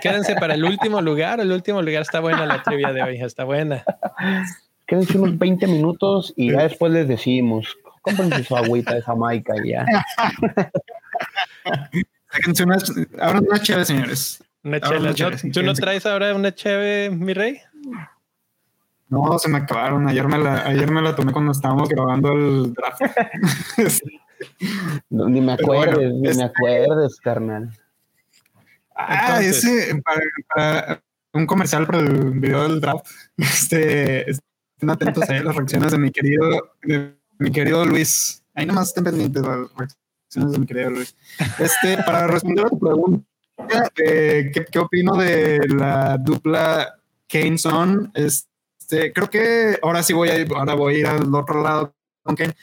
quédense 0.00 0.34
para 0.34 0.54
el 0.54 0.64
último 0.64 1.02
lugar. 1.02 1.40
El 1.40 1.52
último 1.52 1.82
lugar 1.82 2.00
está 2.00 2.20
buena 2.20 2.46
la 2.46 2.62
trivia 2.62 2.94
de 2.94 3.02
hoy. 3.02 3.20
Está 3.20 3.44
buena. 3.44 3.84
Quédense 4.86 5.18
unos 5.18 5.36
20 5.38 5.66
minutos 5.66 6.32
y 6.34 6.50
ya 6.50 6.62
después 6.62 6.90
les 6.90 7.06
decimos. 7.06 7.76
Cómprense 8.16 8.44
su 8.44 8.56
agüita 8.56 8.94
de 8.94 9.02
Jamaica 9.02 9.54
y 9.62 9.70
ya. 9.70 9.84
ahora 13.20 13.40
una 13.40 13.60
chévere, 13.60 13.84
señores. 13.84 14.42
Una 14.62 14.80
chévere. 14.80 15.14
¿Tú 15.52 15.62
no 15.62 15.74
traes 15.74 16.06
ahora 16.06 16.34
una 16.34 16.54
chévere, 16.54 17.10
mi 17.10 17.34
rey? 17.34 17.60
No, 19.08 19.38
se 19.38 19.48
me 19.48 19.58
acabaron. 19.58 20.08
Ayer 20.08 20.26
me 20.26 20.38
la, 20.38 20.66
ayer 20.66 20.90
me 20.90 21.02
la 21.02 21.14
tomé 21.14 21.32
cuando 21.32 21.52
estábamos 21.52 21.88
grabando 21.88 22.32
el 22.32 22.74
draft. 22.74 23.00
ni 25.10 25.40
me 25.40 25.52
acuerdes, 25.52 26.12
ni 26.12 26.36
me 26.36 26.44
acuerdes, 26.44 27.20
carnal. 27.20 27.70
Ah, 28.94 29.40
ese, 29.40 30.00
para, 30.02 31.00
un 31.32 31.46
comercial 31.46 31.86
para 31.86 32.00
el 32.00 32.32
video 32.32 32.64
del 32.64 32.80
draft. 32.80 33.06
Este, 33.38 34.30
estén 34.30 34.90
atentos 34.90 35.28
a 35.28 35.34
las 35.34 35.56
reacciones 35.56 35.92
de 35.92 35.98
mi 35.98 36.10
querido, 36.10 36.72
de 36.82 37.14
mi 37.38 37.50
querido 37.50 37.84
Luis. 37.84 38.42
Ahí 38.54 38.66
nomás 38.66 38.88
estén 38.88 39.04
pendientes 39.04 39.42
las 39.42 39.58
reacciones 39.76 40.52
de 40.52 40.58
mi 40.58 40.66
querido 40.66 40.90
Luis. 40.90 41.16
Este, 41.58 42.02
para 42.02 42.26
responder 42.26 42.66
a 42.66 42.70
tu 42.70 42.78
pregunta, 42.78 43.24
eh, 44.04 44.50
¿qué, 44.52 44.64
¿qué, 44.64 44.78
opino 44.78 45.16
de 45.16 45.60
la 45.68 46.18
dupla 46.18 46.94
Kane 47.28 47.58
Son? 47.58 48.10
Este, 48.14 49.12
creo 49.12 49.30
que 49.30 49.78
ahora 49.82 50.02
sí 50.02 50.12
voy 50.12 50.28
a 50.30 50.38
ir, 50.38 50.48
ahora 50.54 50.74
voy 50.74 50.96
a 50.96 50.98
ir 50.98 51.06
al 51.06 51.34
otro 51.34 51.62
lado 51.62 51.94
con 52.22 52.36
Kane. 52.36 52.54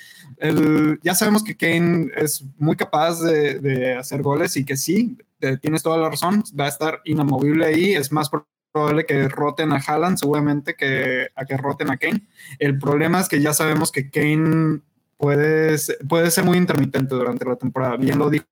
ya 1.01 1.15
sabemos 1.15 1.43
que 1.43 1.55
Kane 1.55 2.11
es 2.15 2.43
muy 2.57 2.75
capaz 2.75 3.21
de, 3.21 3.95
hacer 3.97 4.21
goles 4.21 4.57
y 4.57 4.65
que 4.65 4.77
sí, 4.77 5.17
tienes 5.61 5.83
toda 5.83 5.97
la 5.97 6.09
razón, 6.09 6.43
va 6.59 6.65
a 6.65 6.69
estar 6.69 7.01
inamovible 7.05 7.65
ahí, 7.65 7.93
es 7.93 8.11
más 8.11 8.29
probable 8.75 9.05
que 9.05 9.29
roten 9.29 9.71
a 9.71 9.77
Haaland 9.77 10.17
seguramente 10.17 10.75
que 10.75 11.29
a 11.33 11.45
que 11.45 11.55
roten 11.55 11.91
a 11.91 11.97
Kane. 11.97 12.27
El 12.59 12.77
problema 12.77 13.21
es 13.21 13.29
que 13.29 13.39
ya 13.39 13.53
sabemos 13.53 13.89
que 13.89 14.09
Kane 14.09 14.81
puede, 15.17 15.77
puede 16.09 16.29
ser 16.29 16.43
muy 16.43 16.57
intermitente 16.57 17.15
durante 17.15 17.45
la 17.45 17.55
temporada, 17.55 17.95
bien 17.95 18.19
lo 18.19 18.29
dijo 18.29 18.45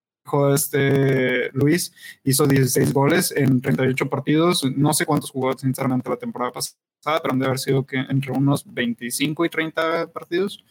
este 0.56 1.50
Luis, 1.52 1.94
hizo 2.24 2.48
16 2.48 2.94
goles 2.94 3.34
en 3.36 3.60
38 3.60 4.10
partidos, 4.10 4.64
no 4.78 4.94
sé 4.94 5.06
cuántos 5.06 5.32
jugó 5.32 5.52
sinceramente 5.58 6.10
la 6.10 6.16
temporada 6.16 6.54
pasada 6.54 6.78
pero 7.22 7.34
han 7.34 7.40
de 7.40 7.46
haber 7.46 7.60
sido 7.60 7.86
que 7.86 7.98
entre 7.98 8.32
unos 8.32 8.64
25 8.74 9.44
y 9.44 9.50
30 9.50 10.08
partidos. 10.14 10.64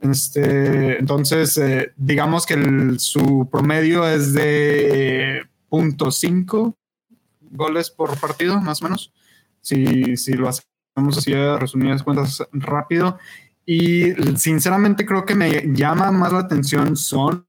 Este, 0.00 0.98
entonces, 1.00 1.58
eh, 1.58 1.92
digamos 1.96 2.46
que 2.46 2.54
su 2.98 3.48
promedio 3.50 4.06
es 4.06 4.34
de 4.34 5.42
.5 5.68 6.76
goles 7.54 7.90
por 7.90 8.18
partido, 8.20 8.60
más 8.60 8.82
o 8.82 8.84
menos. 8.84 9.12
Si, 9.60 10.16
si 10.16 10.34
lo 10.34 10.48
hacemos 10.48 11.18
así 11.18 11.32
resumidas 11.32 12.02
cuentas 12.02 12.46
rápido. 12.52 13.18
Y 13.64 14.12
sinceramente 14.36 15.06
creo 15.06 15.24
que 15.24 15.34
me 15.34 15.74
llama 15.74 16.10
más 16.10 16.32
la 16.32 16.40
atención 16.40 16.96
Son 16.96 17.46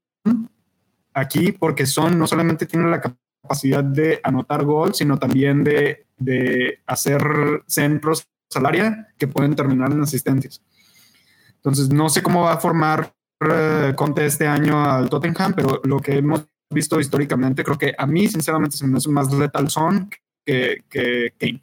aquí 1.12 1.52
porque 1.52 1.84
Son 1.84 2.18
no 2.18 2.26
solamente 2.26 2.64
tiene 2.64 2.88
la 2.88 3.02
capacidad 3.02 3.84
de 3.84 4.20
anotar 4.22 4.64
gol, 4.64 4.94
sino 4.94 5.18
también 5.18 5.62
de 5.62 6.06
de 6.18 6.80
hacer 6.86 7.22
centros 7.66 8.28
al 8.54 8.66
área 8.66 9.08
que 9.18 9.28
pueden 9.28 9.54
terminar 9.54 9.92
en 9.92 10.02
asistencias. 10.02 10.62
Entonces, 11.56 11.90
no 11.90 12.08
sé 12.08 12.22
cómo 12.22 12.42
va 12.42 12.54
a 12.54 12.58
formar 12.58 13.12
eh, 13.40 13.92
Conte 13.96 14.24
este 14.24 14.46
año 14.46 14.82
al 14.82 15.10
Tottenham, 15.10 15.52
pero 15.54 15.80
lo 15.84 15.98
que 16.00 16.16
hemos 16.18 16.46
visto 16.70 17.00
históricamente, 17.00 17.64
creo 17.64 17.78
que 17.78 17.94
a 17.96 18.06
mí, 18.06 18.26
sinceramente, 18.28 18.76
se 18.76 18.86
me 18.86 18.98
hace 18.98 19.08
más 19.10 19.32
letal 19.32 19.70
Son 19.70 20.10
que, 20.44 20.82
que 20.88 21.32
Kane. 21.38 21.60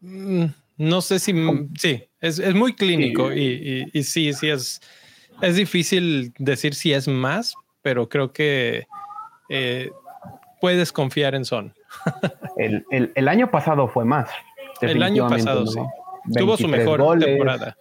Mm, 0.00 0.44
no 0.76 1.00
sé 1.00 1.18
si. 1.18 1.32
Sí, 1.78 2.04
es, 2.20 2.54
muy 2.54 2.74
clínico 2.74 3.32
y, 3.32 3.88
y, 3.92 4.02
sí, 4.02 4.32
sí, 4.32 4.48
es, 4.50 4.80
es 5.40 5.56
difícil 5.56 6.32
decir 6.38 6.74
si 6.74 6.92
es 6.92 7.08
más, 7.08 7.54
pero 7.82 8.08
creo 8.08 8.32
que 8.32 8.86
eh, 9.48 9.90
puedes 10.60 10.92
confiar 10.92 11.34
en 11.34 11.44
Son. 11.44 11.74
el, 12.56 13.28
año 13.28 13.50
pasado 13.50 13.88
fue 13.88 14.04
más. 14.04 14.28
El 14.80 15.02
año 15.02 15.28
pasado, 15.28 15.66
sí. 15.66 15.80
Tuvo 16.36 16.56
su 16.56 16.68
mejor 16.68 17.18
temporada. 17.18 17.76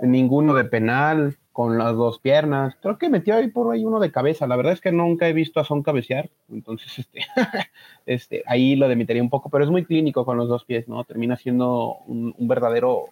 Ninguno 0.00 0.54
de 0.54 0.64
penal, 0.64 1.36
con 1.56 1.78
las 1.78 1.96
dos 1.96 2.18
piernas. 2.18 2.76
Creo 2.82 2.98
que 2.98 3.08
metió 3.08 3.34
ahí 3.34 3.48
por 3.48 3.72
ahí 3.72 3.82
uno 3.82 3.98
de 3.98 4.12
cabeza. 4.12 4.46
La 4.46 4.56
verdad 4.56 4.74
es 4.74 4.82
que 4.82 4.92
nunca 4.92 5.26
he 5.26 5.32
visto 5.32 5.58
a 5.58 5.64
Son 5.64 5.82
cabecear. 5.82 6.28
Entonces, 6.50 6.98
este, 6.98 7.20
este, 8.04 8.42
ahí 8.46 8.76
lo 8.76 8.88
demitaría 8.88 9.22
un 9.22 9.30
poco, 9.30 9.48
pero 9.48 9.64
es 9.64 9.70
muy 9.70 9.86
clínico 9.86 10.26
con 10.26 10.36
los 10.36 10.50
dos 10.50 10.66
pies, 10.66 10.86
¿no? 10.86 11.02
Termina 11.04 11.34
siendo 11.34 11.96
un, 12.08 12.34
verdadero 12.40 13.06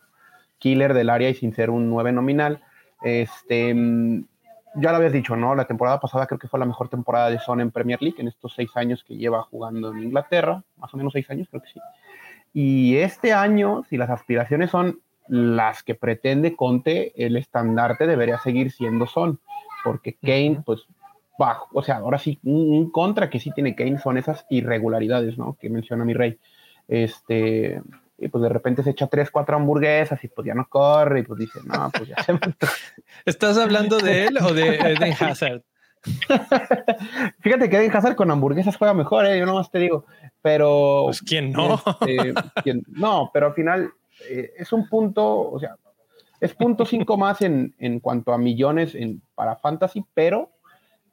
killer 0.58 0.92
del 0.92 1.08
área 1.08 1.30
y 1.30 1.34
sin 1.34 1.54
ser 1.54 1.70
un 1.70 1.88
nueve 1.88 2.12
nominal. 2.12 2.62
Este, 3.02 3.74
ya 4.74 4.90
lo 4.90 4.96
habías 4.98 5.14
dicho, 5.14 5.36
¿no? 5.36 5.54
La 5.54 5.64
temporada 5.64 5.98
pasada 5.98 6.26
creo 6.26 6.38
que 6.38 6.48
fue 6.48 6.60
la 6.60 6.66
mejor 6.66 6.90
temporada 6.90 7.30
de 7.30 7.38
Son 7.38 7.62
en 7.62 7.70
Premier 7.70 8.02
League 8.02 8.20
en 8.20 8.28
estos 8.28 8.52
seis 8.54 8.68
años 8.74 9.02
que 9.04 9.16
lleva 9.16 9.42
jugando 9.44 9.90
en 9.90 10.02
Inglaterra, 10.02 10.62
más 10.76 10.92
o 10.92 10.98
menos 10.98 11.14
seis 11.14 11.30
años, 11.30 11.48
creo 11.48 11.62
que 11.62 11.70
sí. 11.70 11.80
Y 12.52 12.98
este 12.98 13.32
año, 13.32 13.84
si 13.88 13.96
las 13.96 14.10
aspiraciones 14.10 14.70
son 14.70 15.00
las 15.28 15.82
que 15.82 15.94
pretende 15.94 16.56
Conte, 16.56 17.12
el 17.16 17.36
estandarte 17.36 18.06
debería 18.06 18.38
seguir 18.38 18.70
siendo 18.70 19.06
Son, 19.06 19.40
porque 19.82 20.16
Kane, 20.22 20.62
pues, 20.64 20.82
bajo, 21.38 21.68
o 21.72 21.82
sea, 21.82 21.96
ahora 21.96 22.18
sí, 22.18 22.38
un, 22.42 22.90
contra 22.90 23.30
que 23.30 23.40
sí 23.40 23.50
tiene 23.54 23.74
Kane 23.74 23.98
son 23.98 24.18
esas 24.18 24.46
irregularidades, 24.50 25.38
¿no? 25.38 25.56
Que 25.60 25.70
menciona 25.70 26.04
mi 26.04 26.14
rey. 26.14 26.38
Este, 26.88 27.80
y 28.18 28.28
pues 28.28 28.42
de 28.42 28.48
repente 28.48 28.82
se 28.82 28.90
echa 28.90 29.06
tres, 29.06 29.30
cuatro 29.30 29.56
hamburguesas 29.56 30.22
y 30.22 30.28
pues 30.28 30.46
ya 30.46 30.54
no 30.54 30.68
corre 30.68 31.20
y 31.20 31.22
pues 31.22 31.40
dice, 31.40 31.60
no, 31.64 31.90
pues 31.90 32.08
ya 32.08 32.22
se 32.22 32.38
¿Estás 33.24 33.58
hablando 33.58 33.98
de 33.98 34.26
él 34.26 34.38
o 34.38 34.52
de 34.52 34.76
Eden 34.76 35.14
Hazard? 35.18 35.62
Fíjate 37.40 37.70
que 37.70 37.76
Eden 37.76 37.96
Hazard 37.96 38.14
con 38.14 38.30
hamburguesas 38.30 38.76
juega 38.76 38.94
mejor, 38.94 39.26
¿eh? 39.26 39.38
yo 39.38 39.46
nomás 39.46 39.70
te 39.70 39.78
digo, 39.78 40.04
pero... 40.42 41.04
Pues 41.06 41.22
quién 41.22 41.52
no. 41.52 41.82
Este, 42.06 42.34
no, 42.88 43.30
pero 43.32 43.46
al 43.46 43.54
final 43.54 43.92
eh, 44.28 44.52
es 44.56 44.72
un 44.72 44.88
punto, 44.88 45.50
o 45.50 45.58
sea, 45.58 45.76
es 46.40 46.54
punto 46.54 46.84
cinco 46.84 47.16
más 47.16 47.42
en, 47.42 47.74
en 47.78 48.00
cuanto 48.00 48.32
a 48.32 48.38
millones 48.38 48.94
en, 48.94 49.22
para 49.34 49.56
fantasy, 49.56 50.04
pero 50.14 50.50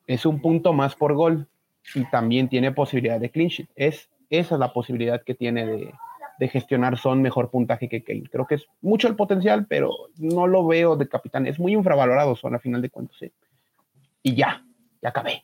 es 0.08 0.26
un 0.26 0.41
punto 0.41 0.74
más 0.74 0.95
por 0.95 1.13
gol 1.13 1.47
y 1.95 2.06
también 2.06 2.50
tiene 2.50 2.71
posibilidad 2.71 3.19
de 3.19 3.30
clean 3.30 3.50
sheet. 3.50 3.69
Es, 3.76 4.10
esa 4.30 4.56
es 4.56 4.60
la 4.60 4.74
posibilidad 4.74 5.24
que 5.24 5.36
tiene 5.36 5.65
de, 5.65 5.93
de 6.41 6.47
gestionar 6.47 6.97
Son 6.97 7.21
mejor 7.21 7.52
puntaje 7.52 7.88
que 7.88 8.04
Kane. 8.04 8.24
Creo 8.32 8.47
que 8.47 8.56
es 8.56 8.65
mucho 8.82 9.08
el 9.08 9.15
potencial, 9.15 9.67
pero 9.67 9.91
no 10.17 10.47
lo 10.47 10.65
veo 10.65 10.95
de 10.95 11.08
capitán. 11.08 11.45
Es 11.45 11.60
muy 11.60 11.74
infravalorado 11.74 12.36
Son 12.36 12.56
a 12.56 12.60
final 12.60 12.82
de 12.82 12.89
cuentas. 12.89 13.17
Y 14.24 14.34
ya, 14.34 14.65
ya 15.04 15.10
acabé. 15.10 15.43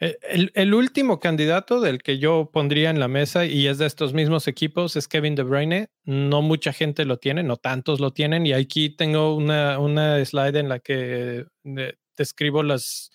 Eh, 0.00 0.16
el, 0.54 0.74
último 0.74 1.18
candidato 1.18 1.80
del 1.80 2.02
que 2.02 2.18
yo 2.18 2.50
pondría 2.52 2.90
en 2.90 3.00
la 3.00 3.08
mesa 3.08 3.46
y 3.46 3.66
es 3.66 3.78
de 3.78 3.86
estos 3.86 4.14
mismos 4.14 4.46
equipos 4.46 4.94
es 4.94 5.08
Kevin 5.08 5.34
De 5.34 5.42
Bruyne. 5.42 5.90
No 6.04 6.40
mucha 6.40 6.72
gente 6.72 7.04
lo 7.04 7.18
tiene, 7.18 7.42
no 7.42 7.56
tantos 7.56 7.98
lo 7.98 8.12
tienen. 8.12 8.46
Y 8.46 8.52
aquí 8.52 8.90
tengo 8.90 9.34
una, 9.34 9.78
una 9.80 10.24
slide 10.24 10.56
en 10.56 10.68
la 10.68 10.78
que 10.78 11.46
eh, 11.64 11.94
describo 12.16 12.62
las, 12.62 13.10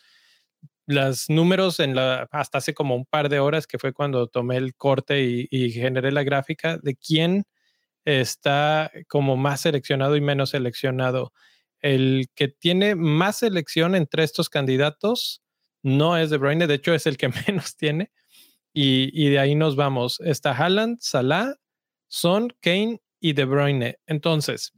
los 0.85 1.29
números 1.29 1.79
en 1.79 1.95
la, 1.95 2.27
hasta 2.31 2.57
hace 2.57 2.73
como 2.73 2.95
un 2.95 3.05
par 3.05 3.29
de 3.29 3.39
horas, 3.39 3.65
que 3.67 3.79
fue 3.79 3.93
cuando 3.93 4.27
tomé 4.27 4.57
el 4.57 4.75
corte 4.75 5.23
y, 5.23 5.47
y 5.51 5.71
generé 5.71 6.11
la 6.11 6.23
gráfica 6.23 6.77
de 6.77 6.95
quién 6.95 7.45
está 8.05 8.91
como 9.07 9.37
más 9.37 9.61
seleccionado 9.61 10.17
y 10.17 10.21
menos 10.21 10.49
seleccionado. 10.51 11.33
El 11.81 12.27
que 12.35 12.49
tiene 12.49 12.95
más 12.95 13.37
selección 13.39 13.95
entre 13.95 14.23
estos 14.23 14.49
candidatos 14.49 15.42
no 15.83 16.17
es 16.17 16.29
De 16.29 16.37
Bruyne, 16.37 16.65
de 16.65 16.75
hecho 16.75 16.93
es 16.93 17.05
el 17.05 17.17
que 17.17 17.29
menos 17.47 17.75
tiene. 17.75 18.11
Y, 18.75 19.29
de 19.29 19.37
ahí 19.37 19.53
nos 19.53 19.75
vamos. 19.75 20.19
Está 20.21 20.51
Haaland, 20.51 20.97
Salah, 20.99 21.53
Son, 22.07 22.51
Kane 22.59 23.01
y 23.19 23.33
De 23.33 23.45
Bruyne. 23.45 23.99
Entonces, 24.07 24.73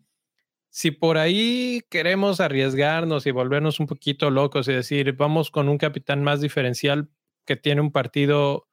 si 0.70 0.92
por 0.92 1.18
ahí 1.18 1.82
queremos 1.90 2.42
arriesgarnos 2.42 3.26
y 3.26 3.32
volvernos 3.32 3.80
un 3.80 3.88
poquito 3.88 4.30
locos 4.30 4.68
y 4.68 4.74
decir, 4.74 5.14
vamos 5.14 5.50
con 5.50 5.70
un 5.70 5.78
capitán 5.78 6.24
más 6.24 6.42
diferencial 6.42 7.10
que 7.46 7.56
tiene 7.56 7.80
un 7.80 7.94
partido 7.94 8.68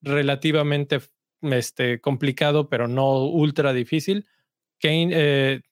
relativamente 0.00 1.00
este, 1.42 2.00
complicado, 2.00 2.68
pero 2.68 2.86
no 2.86 3.24
ultra 3.24 3.72
difícil, 3.72 4.26
Kane, 4.80 5.08
eh, 5.12 5.62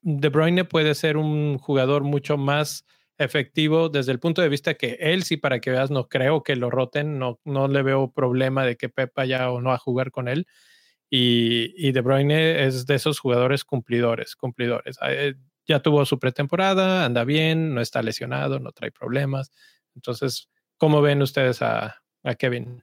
De 0.00 0.28
Bruyne 0.30 0.64
puede 0.64 0.94
ser 0.94 1.18
un 1.18 1.58
jugador 1.58 2.02
mucho 2.02 2.38
más 2.38 2.86
efectivo 3.18 3.88
desde 3.88 4.12
el 4.12 4.18
punto 4.18 4.42
de 4.42 4.48
vista 4.48 4.74
que 4.74 4.96
él 5.00 5.22
sí, 5.22 5.36
para 5.36 5.60
que 5.60 5.70
veas, 5.70 5.90
no 5.90 6.08
creo 6.08 6.42
que 6.42 6.56
lo 6.56 6.70
roten, 6.70 7.18
no, 7.18 7.38
no 7.44 7.68
le 7.68 7.82
veo 7.82 8.10
problema 8.12 8.64
de 8.64 8.76
que 8.76 8.88
Pepa 8.88 9.24
ya 9.24 9.50
o 9.50 9.60
no 9.60 9.72
a 9.72 9.78
jugar 9.78 10.10
con 10.10 10.28
él. 10.28 10.46
Y, 11.10 11.74
y 11.76 11.92
De 11.92 12.00
Bruyne 12.00 12.64
es 12.64 12.86
de 12.86 12.94
esos 12.94 13.18
jugadores 13.18 13.64
cumplidores, 13.64 14.34
cumplidores. 14.34 14.96
Ah, 15.00 15.12
eh, 15.12 15.34
ya 15.66 15.80
tuvo 15.80 16.04
su 16.06 16.18
pretemporada, 16.18 17.04
anda 17.04 17.24
bien, 17.24 17.74
no 17.74 17.80
está 17.80 18.02
lesionado, 18.02 18.58
no 18.58 18.72
trae 18.72 18.90
problemas. 18.90 19.50
Entonces, 19.94 20.50
¿cómo 20.78 21.02
ven 21.02 21.22
ustedes 21.22 21.62
a, 21.62 22.02
a 22.22 22.34
Kevin? 22.34 22.82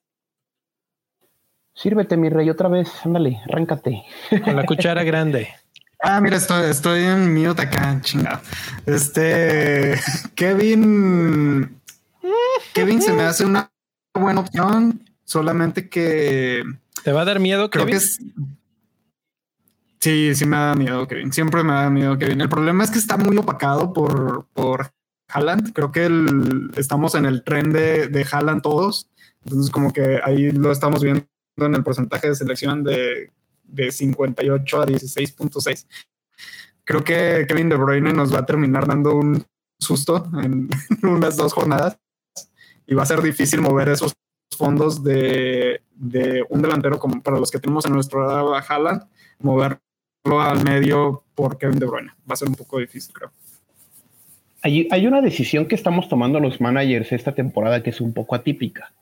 Sírvete, 1.73 2.17
mi 2.17 2.29
rey, 2.29 2.49
otra 2.49 2.67
vez, 2.67 2.89
ándale, 3.05 3.39
arráncate. 3.45 4.03
Con 4.43 4.55
la 4.55 4.65
cuchara 4.65 5.03
grande. 5.05 5.49
Ah, 6.01 6.21
mira, 6.21 6.37
estoy, 6.37 6.69
estoy 6.69 7.03
en 7.03 7.33
mute 7.33 7.61
acá, 7.61 7.99
chingado. 8.01 8.39
Este 8.85 9.99
Kevin. 10.35 11.81
Kevin 12.73 13.01
se 13.01 13.11
me 13.11 13.23
hace 13.23 13.45
una 13.45 13.71
buena 14.13 14.39
opción, 14.39 15.03
solamente 15.25 15.89
que. 15.89 16.63
¿Te 17.03 17.11
va 17.11 17.21
a 17.21 17.25
dar 17.25 17.39
miedo, 17.39 17.69
Creo 17.69 17.85
que 17.85 17.97
es. 17.97 18.19
Sí, 19.99 20.33
sí 20.33 20.45
me 20.45 20.55
da 20.55 20.75
miedo, 20.75 21.05
Kevin. 21.07 21.33
Siempre 21.33 21.63
me 21.63 21.73
da 21.73 21.89
miedo, 21.89 22.17
Kevin. 22.17 22.39
El 22.39 22.49
problema 22.49 22.85
es 22.85 22.91
que 22.91 22.99
está 22.99 23.17
muy 23.17 23.35
opacado 23.35 23.91
por, 23.91 24.47
por 24.53 24.91
Haaland. 25.27 25.73
Creo 25.73 25.91
que 25.91 26.09
estamos 26.77 27.15
en 27.15 27.25
el 27.25 27.43
tren 27.43 27.73
de, 27.73 28.07
de 28.07 28.25
Haaland 28.31 28.61
todos. 28.61 29.09
Entonces, 29.43 29.69
como 29.69 29.91
que 29.91 30.21
ahí 30.23 30.51
lo 30.51 30.71
estamos 30.71 31.03
viendo 31.03 31.25
en 31.57 31.75
el 31.75 31.83
porcentaje 31.83 32.29
de 32.29 32.35
selección 32.35 32.85
de 32.85 33.31
de 33.71 33.91
58 33.91 34.81
a 34.81 34.85
16.6. 34.85 35.85
Creo 36.83 37.03
que 37.03 37.45
Kevin 37.47 37.69
De 37.69 37.75
Bruyne 37.75 38.13
nos 38.13 38.33
va 38.33 38.39
a 38.39 38.45
terminar 38.45 38.87
dando 38.87 39.15
un 39.15 39.45
susto 39.79 40.29
en 40.41 40.69
unas 41.03 41.37
dos 41.37 41.53
jornadas 41.53 41.97
y 42.85 42.95
va 42.95 43.03
a 43.03 43.05
ser 43.05 43.21
difícil 43.21 43.61
mover 43.61 43.89
esos 43.89 44.13
fondos 44.57 45.03
de, 45.03 45.81
un 46.49 46.61
delantero 46.61 46.99
como 46.99 47.21
para 47.21 47.37
los 47.37 47.51
que 47.51 47.59
tenemos 47.59 47.85
en 47.85 47.93
nuestro 47.93 48.25
lado 48.25 48.55
a 48.55 48.59
Haaland, 48.59 49.03
moverlo 49.39 49.79
al 50.27 50.63
medio 50.63 51.23
por 51.35 51.57
Kevin 51.57 51.79
De 51.79 51.85
Bruyne. 51.85 52.11
Va 52.29 52.33
a 52.33 52.35
ser 52.35 52.47
un 52.47 52.55
poco 52.55 52.79
difícil, 52.79 53.13
creo. 53.13 53.31
Hay, 54.61 54.87
hay 54.91 55.07
una 55.07 55.21
decisión 55.21 55.67
que 55.67 55.75
estamos 55.75 56.09
tomando 56.09 56.39
los 56.39 56.59
managers 56.59 57.11
esta 57.11 57.33
temporada 57.33 57.81
que 57.81 57.91
es 57.91 58.01
un 58.01 58.13
poco 58.13 58.35
atípica, 58.35 58.93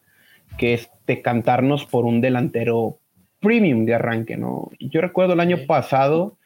que 0.58 0.76
es 0.76 0.90
decantarnos 1.08 1.86
por 1.86 2.06
un 2.06 2.22
delantero 2.22 3.00
premium 3.40 3.86
de 3.86 3.96
arranque, 3.96 4.38
¿no? 4.38 4.70
Yo 4.80 5.02
recuerdo 5.02 5.34
el 5.34 5.40
año 5.40 5.60
pasado, 5.68 6.38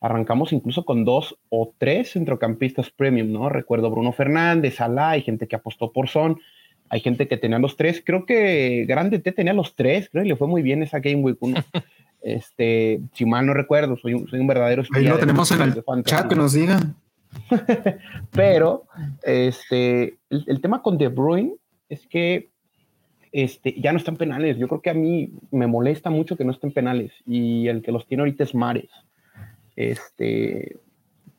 arrancamos 0.00 0.52
incluso 0.52 0.84
con 0.84 1.04
dos 1.04 1.38
o 1.48 1.72
tres 1.78 2.12
centrocampistas 2.12 2.90
premium, 2.90 3.32
¿no? 3.32 3.48
Recuerdo 3.48 3.90
Bruno 3.90 4.12
Fernández, 4.12 4.76
Salah, 4.76 5.10
hay 5.10 5.22
gente 5.22 5.46
que 5.46 5.56
apostó 5.56 5.92
por 5.92 6.08
Son, 6.08 6.40
hay 6.88 7.00
gente 7.00 7.28
que 7.28 7.36
tenía 7.36 7.58
los 7.58 7.76
tres, 7.76 8.02
creo 8.04 8.26
que 8.26 8.84
Grande 8.88 9.18
T 9.18 9.32
tenía 9.32 9.52
los 9.52 9.76
tres, 9.76 10.08
creo 10.10 10.24
que 10.24 10.30
le 10.30 10.36
fue 10.36 10.48
muy 10.48 10.62
bien 10.62 10.82
esa 10.82 10.98
Game 10.98 11.22
Week 11.22 11.36
1. 11.38 11.62
este, 12.22 13.00
si 13.12 13.24
mal 13.24 13.46
no 13.46 13.54
recuerdo, 13.54 13.96
soy 13.96 14.14
un, 14.14 14.28
soy 14.28 14.40
un 14.40 14.46
verdadero 14.46 14.82
Ahí 14.92 15.04
lo 15.04 15.18
tenemos 15.18 15.50
en 15.52 15.62
el 15.62 16.04
chat 16.04 16.28
que 16.28 16.36
nos 16.36 16.52
digan. 16.52 16.96
Pero 18.32 18.84
este, 19.22 20.18
el, 20.30 20.44
el, 20.48 20.60
tema 20.60 20.82
con 20.82 20.98
De 20.98 21.06
Bruyne 21.06 21.54
es 21.88 22.04
que 22.08 22.49
este, 23.32 23.80
ya 23.80 23.92
no 23.92 23.98
están 23.98 24.16
penales. 24.16 24.58
Yo 24.58 24.68
creo 24.68 24.82
que 24.82 24.90
a 24.90 24.94
mí 24.94 25.30
me 25.50 25.66
molesta 25.66 26.10
mucho 26.10 26.36
que 26.36 26.44
no 26.44 26.52
estén 26.52 26.72
penales 26.72 27.12
y 27.26 27.68
el 27.68 27.82
que 27.82 27.92
los 27.92 28.06
tiene 28.06 28.22
ahorita 28.22 28.44
es 28.44 28.54
Mares. 28.54 28.90
Este, 29.76 30.76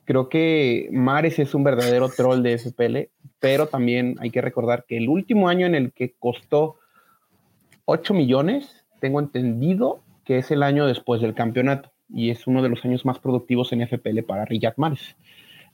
creo 0.04 0.28
que 0.28 0.88
Mares 0.92 1.38
es 1.38 1.54
un 1.54 1.64
verdadero 1.64 2.08
troll 2.08 2.42
de 2.42 2.58
FPL, 2.58 3.10
pero 3.38 3.66
también 3.66 4.16
hay 4.20 4.30
que 4.30 4.40
recordar 4.40 4.84
que 4.86 4.96
el 4.96 5.08
último 5.08 5.48
año 5.48 5.66
en 5.66 5.74
el 5.74 5.92
que 5.92 6.14
costó 6.18 6.76
8 7.84 8.14
millones, 8.14 8.84
tengo 9.00 9.20
entendido 9.20 10.00
que 10.24 10.38
es 10.38 10.50
el 10.50 10.62
año 10.62 10.86
después 10.86 11.20
del 11.20 11.34
campeonato 11.34 11.90
y 12.08 12.30
es 12.30 12.46
uno 12.46 12.62
de 12.62 12.68
los 12.68 12.84
años 12.84 13.04
más 13.04 13.18
productivos 13.18 13.72
en 13.72 13.86
FPL 13.86 14.22
para 14.22 14.44
Riyad 14.44 14.74
Mares. 14.76 15.16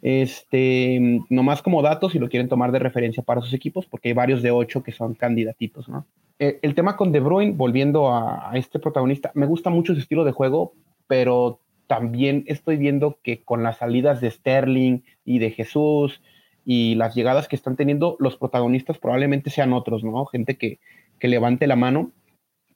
Este, 0.00 1.20
nomás 1.28 1.60
como 1.62 1.82
datos, 1.82 2.12
si 2.12 2.18
lo 2.18 2.28
quieren 2.28 2.48
tomar 2.48 2.70
de 2.70 2.78
referencia 2.78 3.22
para 3.22 3.40
sus 3.40 3.52
equipos, 3.52 3.86
porque 3.86 4.08
hay 4.08 4.14
varios 4.14 4.42
de 4.42 4.50
ocho 4.50 4.82
que 4.82 4.92
son 4.92 5.14
candidatitos, 5.14 5.88
¿no? 5.88 6.06
Eh, 6.38 6.60
el 6.62 6.74
tema 6.76 6.96
con 6.96 7.10
De 7.10 7.18
Bruyne, 7.18 7.52
volviendo 7.56 8.14
a, 8.14 8.52
este 8.54 8.78
protagonista, 8.78 9.32
me 9.34 9.46
gusta 9.46 9.70
mucho 9.70 9.94
su 9.94 10.00
estilo 10.00 10.24
de 10.24 10.30
juego, 10.30 10.72
pero 11.08 11.60
también 11.88 12.44
estoy 12.46 12.76
viendo 12.76 13.18
que 13.22 13.42
con 13.42 13.64
las 13.64 13.78
salidas 13.78 14.20
de 14.20 14.30
Sterling 14.30 15.00
y 15.24 15.40
de 15.40 15.50
Jesús 15.50 16.22
y 16.64 16.94
las 16.94 17.16
llegadas 17.16 17.48
que 17.48 17.56
están 17.56 17.74
teniendo, 17.74 18.16
los 18.20 18.36
protagonistas 18.36 18.98
probablemente 18.98 19.50
sean 19.50 19.72
otros, 19.72 20.04
¿no? 20.04 20.26
Gente 20.26 20.56
que, 20.56 20.78
que 21.18 21.26
levante 21.26 21.66
la 21.66 21.76
mano 21.76 22.12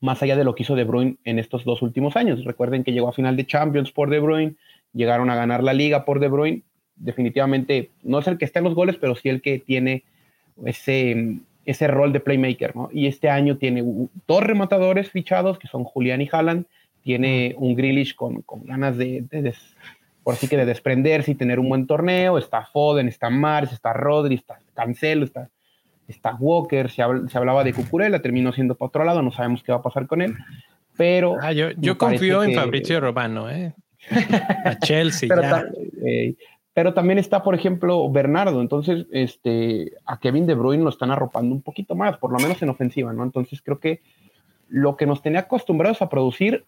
más 0.01 0.21
allá 0.25 0.35
de 0.35 0.43
lo 0.43 0.57
que 0.57 0.65
hizo 0.65 0.75
De 0.75 0.83
Bruyne 0.83 1.19
en 1.23 1.39
estos 1.39 1.65
dos 1.65 1.83
últimos 1.83 2.17
años. 2.17 2.45
Recuerden 2.45 2.83
que 2.83 2.93
llegó 2.93 3.09
a 3.09 3.13
final 3.13 3.37
de 3.37 3.47
Champions 3.47 3.93
por 3.93 4.11
De 4.11 4.19
Bruyne, 4.19 4.57
llegaron 4.93 5.31
a 5.31 5.37
ganar 5.37 5.63
la 5.63 5.73
liga 5.73 6.05
por 6.05 6.19
De 6.19 6.27
Bruyne 6.27 6.65
definitivamente 6.97 7.91
no 8.03 8.19
es 8.19 8.27
el 8.27 8.39
que 8.39 8.45
está 8.45 8.61
en 8.61 8.65
los 8.67 8.75
goles, 8.75 8.97
pero 9.01 9.15
sí 9.15 9.29
el 9.29 9.43
que 9.43 9.59
tiene 9.59 10.05
ese, 10.65 11.39
ese 11.65 11.87
rol 11.87 12.13
de 12.13 12.21
playmaker, 12.21 12.75
¿no? 12.77 12.89
Y 12.93 13.07
este 13.07 13.29
año 13.29 13.57
tiene 13.57 13.85
dos 14.27 14.43
rematadores 14.43 15.11
fichados, 15.11 15.59
que 15.59 15.69
son 15.69 15.85
Julián 15.85 16.21
y 16.21 16.29
Haaland, 16.31 16.67
tiene 17.03 17.55
un 17.59 17.75
Grealish 17.75 18.15
con, 18.15 18.43
con 18.43 18.65
ganas 18.65 18.97
de, 18.97 19.25
por 20.23 20.35
así 20.35 20.49
que 20.49 20.57
de 20.57 20.67
desprenderse 20.67 21.33
y 21.33 21.35
tener 21.35 21.59
un 21.59 21.69
buen 21.69 21.87
torneo, 21.87 22.39
está 22.39 22.67
Foden, 22.67 23.09
está 23.09 23.29
Mars, 23.31 23.73
está 23.73 23.93
Rodri, 23.93 24.37
está 24.37 24.59
Cancelo, 24.75 25.25
está, 25.25 25.51
está 26.09 26.37
Walker, 26.39 26.91
se, 26.91 27.03
se 27.29 27.39
hablaba 27.39 27.65
de 27.65 27.73
Cucurella, 27.73 28.23
terminó 28.23 28.53
siendo 28.53 28.75
para 28.77 28.89
otro 28.89 29.05
lado, 29.05 29.23
no 29.23 29.33
sabemos 29.33 29.63
qué 29.63 29.73
va 29.73 29.79
a 29.79 29.83
pasar 29.83 30.07
con 30.07 30.23
él, 30.23 30.37
pero... 30.97 31.37
Ah, 31.41 31.53
yo, 31.53 31.71
yo 31.73 31.99
confío 31.99 32.43
en 32.45 32.55
Fabrizio 32.55 33.01
Romano, 33.01 33.51
¿eh? 33.51 33.75
A 34.65 34.79
Chelsea. 34.79 35.29
pero, 35.29 35.43
ya. 35.43 35.65
eh, 36.05 36.35
pero 36.75 36.95
también 36.95 37.19
está, 37.19 37.43
por 37.43 37.55
ejemplo, 37.55 38.11
Bernardo. 38.11 38.61
Entonces, 38.61 39.07
este, 39.11 39.93
a 40.07 40.19
Kevin 40.19 40.47
De 40.47 40.55
Bruyne 40.55 40.85
lo 40.85 40.91
están 40.91 41.11
arropando 41.11 41.55
un 41.55 41.63
poquito 41.63 41.95
más, 41.95 42.17
por 42.19 42.33
lo 42.33 42.39
menos 42.39 42.63
en 42.63 42.71
ofensiva, 42.71 43.13
¿no? 43.13 43.25
Entonces 43.25 43.61
creo 43.63 43.79
que 43.79 44.01
lo 44.69 44.97
que 44.97 45.07
nos 45.07 45.21
tenía 45.21 45.41
acostumbrados 45.41 46.01
a 46.01 46.09
producir 46.09 46.65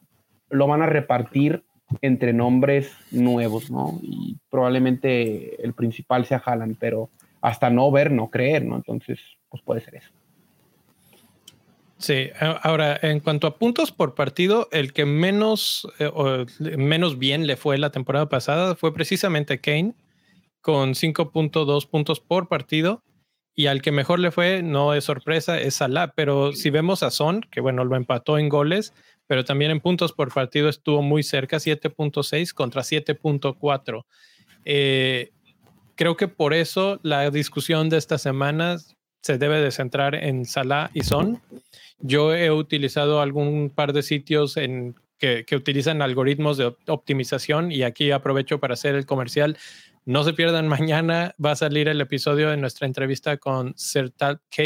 lo 0.51 0.67
van 0.67 0.83
a 0.83 0.87
repartir 0.87 1.65
entre 2.03 2.33
nombres 2.33 2.93
nuevos, 3.11 3.71
¿no? 3.71 3.99
Y 4.03 4.37
probablemente 4.51 5.63
el 5.65 5.73
principal 5.73 6.27
sea 6.27 6.43
Haaland, 6.45 6.77
pero 6.79 7.09
hasta 7.41 7.71
no 7.71 7.91
ver, 7.91 8.11
no 8.11 8.29
creer, 8.29 8.65
¿no? 8.65 8.77
Entonces, 8.77 9.21
pues 9.49 9.63
puede 9.63 9.81
ser 9.81 9.97
eso. 9.97 10.11
Sí, 12.05 12.29
ahora 12.63 12.99
en 13.01 13.21
cuanto 13.21 13.47
a 13.47 13.57
puntos 13.57 13.91
por 13.91 14.15
partido, 14.15 14.69
el 14.73 14.93
que 14.93 15.07
menos, 15.07 15.89
eh, 15.99 16.45
menos 16.77 17.19
bien 17.19 17.47
le 17.47 17.57
fue 17.57 17.79
la 17.79 17.93
temporada 17.93 18.29
pasada 18.29 18.75
fue 18.75 18.93
precisamente 18.93 19.59
Kane, 19.59 19.95
con 20.61 20.91
5.2 20.91 21.89
puntos 21.89 22.21
por 22.21 22.47
partido. 22.49 23.03
Y 23.55 23.69
al 23.69 23.81
que 23.81 23.91
mejor 23.91 24.19
le 24.19 24.33
fue, 24.33 24.63
no 24.63 24.93
es 24.93 25.05
sorpresa, 25.05 25.59
es 25.59 25.77
Salah. 25.77 26.13
Pero 26.15 26.53
si 26.53 26.69
vemos 26.69 27.03
a 27.03 27.11
Son, 27.11 27.41
que 27.51 27.63
bueno, 27.63 27.87
lo 27.87 27.97
empató 27.97 28.37
en 28.37 28.51
goles, 28.51 28.93
pero 29.27 29.47
también 29.47 29.71
en 29.71 29.81
puntos 29.81 30.13
por 30.13 30.31
partido 30.31 30.69
estuvo 30.69 31.01
muy 31.01 31.23
cerca, 31.23 31.57
7.6 31.57 32.53
contra 32.53 32.83
7.4. 32.83 34.05
Eh, 34.67 35.31
creo 35.95 36.19
que 36.19 36.29
por 36.29 36.53
eso 36.53 37.01
la 37.03 37.31
discusión 37.31 37.89
de 37.89 37.97
esta 37.97 38.19
semana 38.19 38.77
se 39.25 39.39
debe 39.39 39.59
de 39.63 39.71
centrar 39.71 40.15
en 40.15 40.45
Salah 40.45 40.91
y 40.93 41.03
Son. 41.03 41.41
Yo 41.99 42.35
he 42.35 42.51
utilizado 42.51 43.21
algún 43.21 43.71
par 43.71 43.93
de 43.93 44.03
sitios 44.03 44.57
en 44.57 44.95
que, 45.19 45.57
utilizan 45.57 46.03
algoritmos 46.03 46.57
de 46.59 46.75
optimización 46.87 47.73
y 47.73 47.83
aquí 47.83 48.11
aprovecho 48.11 48.61
para 48.61 48.75
hacer 48.75 48.95
el 48.95 49.07
comercial. 49.07 49.57
No 50.05 50.23
se 50.25 50.35
pierdan 50.35 50.69
mañana, 50.69 51.35
va 51.43 51.53
a 51.53 51.57
salir 51.57 51.89
el 51.89 52.01
episodio 52.01 52.51
de 52.51 52.57
nuestra 52.57 52.87
entrevista 52.87 53.39
con 53.39 53.75
Sertal 53.77 54.41
K, 54.55 54.63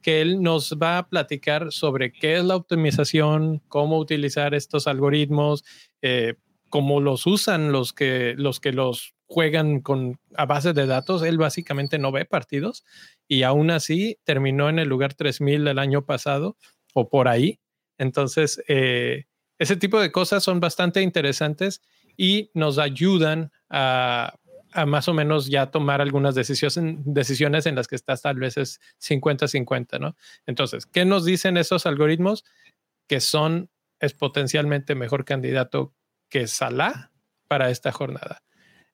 que 0.00 0.20
él 0.20 0.42
nos 0.42 0.76
va 0.80 0.98
a 0.98 1.08
platicar 1.08 1.72
sobre 1.72 2.12
qué 2.12 2.36
es 2.36 2.44
la 2.44 2.56
optimización, 2.56 3.62
cómo 3.68 3.98
utilizar 3.98 4.54
estos 4.54 4.86
algoritmos, 4.86 5.64
eh, 6.02 6.34
cómo 6.68 7.00
los 7.00 7.26
usan 7.26 7.72
los 7.72 7.92
que 7.92 8.34
los, 8.36 8.60
que 8.60 8.72
los 8.72 9.15
juegan 9.26 9.80
con, 9.80 10.18
a 10.36 10.46
base 10.46 10.72
de 10.72 10.86
datos. 10.86 11.22
Él 11.22 11.38
básicamente 11.38 11.98
no 11.98 12.12
ve 12.12 12.24
partidos 12.24 12.84
y 13.28 13.42
aún 13.42 13.70
así 13.70 14.18
terminó 14.24 14.68
en 14.68 14.78
el 14.78 14.88
lugar 14.88 15.14
3000 15.14 15.68
el 15.68 15.78
año 15.78 16.04
pasado 16.04 16.56
o 16.94 17.08
por 17.08 17.28
ahí. 17.28 17.60
Entonces, 17.98 18.62
eh, 18.68 19.24
ese 19.58 19.76
tipo 19.76 20.00
de 20.00 20.12
cosas 20.12 20.44
son 20.44 20.60
bastante 20.60 21.02
interesantes 21.02 21.82
y 22.16 22.50
nos 22.54 22.78
ayudan 22.78 23.50
a 23.68 24.34
a 24.76 24.84
más 24.84 25.08
o 25.08 25.14
menos 25.14 25.46
ya 25.46 25.70
tomar 25.70 26.02
algunas 26.02 26.34
decisiones, 26.34 26.96
decisiones 27.04 27.64
en 27.64 27.74
las 27.74 27.88
que 27.88 27.96
estás 27.96 28.20
tal 28.20 28.36
vez 28.36 28.58
es 28.58 28.78
50-50, 29.00 29.98
¿no? 29.98 30.16
Entonces, 30.44 30.84
¿qué 30.84 31.06
nos 31.06 31.24
dicen 31.24 31.56
esos 31.56 31.86
algoritmos? 31.86 32.44
Que 33.08 33.20
son, 33.20 33.70
es 34.00 34.12
potencialmente 34.12 34.94
mejor 34.94 35.24
candidato 35.24 35.94
que 36.28 36.46
Salah 36.46 37.10
para 37.48 37.70
esta 37.70 37.90
jornada. 37.90 38.42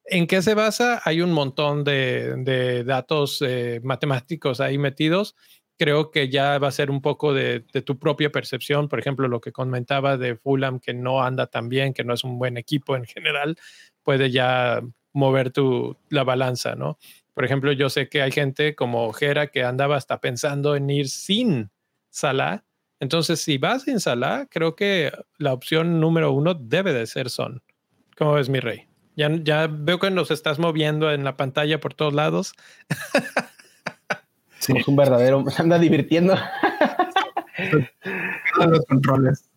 ¿En 0.05 0.27
qué 0.27 0.43
se 0.43 0.55
basa? 0.55 1.01
Hay 1.05 1.21
un 1.21 1.33
montón 1.33 1.85
de, 1.85 2.85
datos 2.85 3.43
eh, 3.43 3.81
matemáticos 3.83 4.61
ahí 4.61 4.79
metidos. 4.79 5.37
Creo 5.79 6.11
que 6.11 6.29
ya 6.29 6.59
va 6.59 6.69
a 6.69 6.73
ser 6.73 6.91
un 6.91 7.01
poco 7.01 7.33
de, 7.33 7.61
tu 7.61 7.99
propia 7.99 8.31
percepción. 8.31 8.88
Por 8.88 8.99
ejemplo, 8.99 9.29
lo 9.29 9.41
que 9.41 9.53
comentaba 9.53 10.17
de 10.17 10.37
Fulham, 10.37 10.81
que 10.81 10.95
no 10.95 11.23
anda 11.23 11.47
tan 11.47 11.69
bien, 11.69 11.95
que 11.95 12.05
no 12.05 12.15
es 12.15 12.25
un 12.25 12.38
buen 12.38 12.57
equipo 12.57 12.97
en 12.97 13.05
general, 13.05 13.57
puede 14.03 14.31
ya 14.31 14.81
mover 15.12 15.53
tu, 15.53 15.97
la 16.09 16.25
balanza, 16.25 16.75
¿no? 16.75 16.99
Por 17.35 17.45
ejemplo, 17.45 17.73
yo 17.73 17.88
sé 17.88 18.09
que 18.09 18.23
hay 18.23 18.33
gente 18.33 18.75
como 18.75 19.12
Jera 19.12 19.47
que 19.49 19.65
andaba 19.65 19.97
hasta 19.97 20.21
pensando 20.21 20.77
en 20.77 20.91
ir 20.91 21.09
sin 21.09 21.71
Salah. 22.11 22.65
Entonces, 23.01 23.41
si 23.41 23.59
vas 23.59 23.85
sin 23.85 24.01
Salah, 24.01 24.47
creo 24.51 24.77
que 24.77 25.12
la 25.38 25.53
opción 25.53 26.01
número 26.01 26.33
uno 26.33 26.55
debe 26.55 26.93
de 26.93 27.07
ser 27.07 27.31
Son. 27.31 27.62
¿Cómo 28.17 28.35
ves, 28.35 28.49
mi 28.49 28.61
rey? 28.61 28.92
Ya, 29.16 29.31
ya 29.42 29.68
veo 29.70 29.98
que 29.98 30.11
nos 30.11 30.31
estás 30.31 30.59
moviendo 30.59 31.12
en 31.12 31.25
la 31.25 31.37
pantalla 31.37 31.81
por 31.81 31.94
todos 31.94 32.14
lados. 32.14 32.55
Sí. 34.62 34.72
Es 34.77 34.87
un 34.87 34.94
verdadero, 34.94 35.44
se 35.51 35.62
anda 35.62 35.77
divirtiendo. 35.77 36.37
Los 38.59 38.87
controles. 38.87 39.51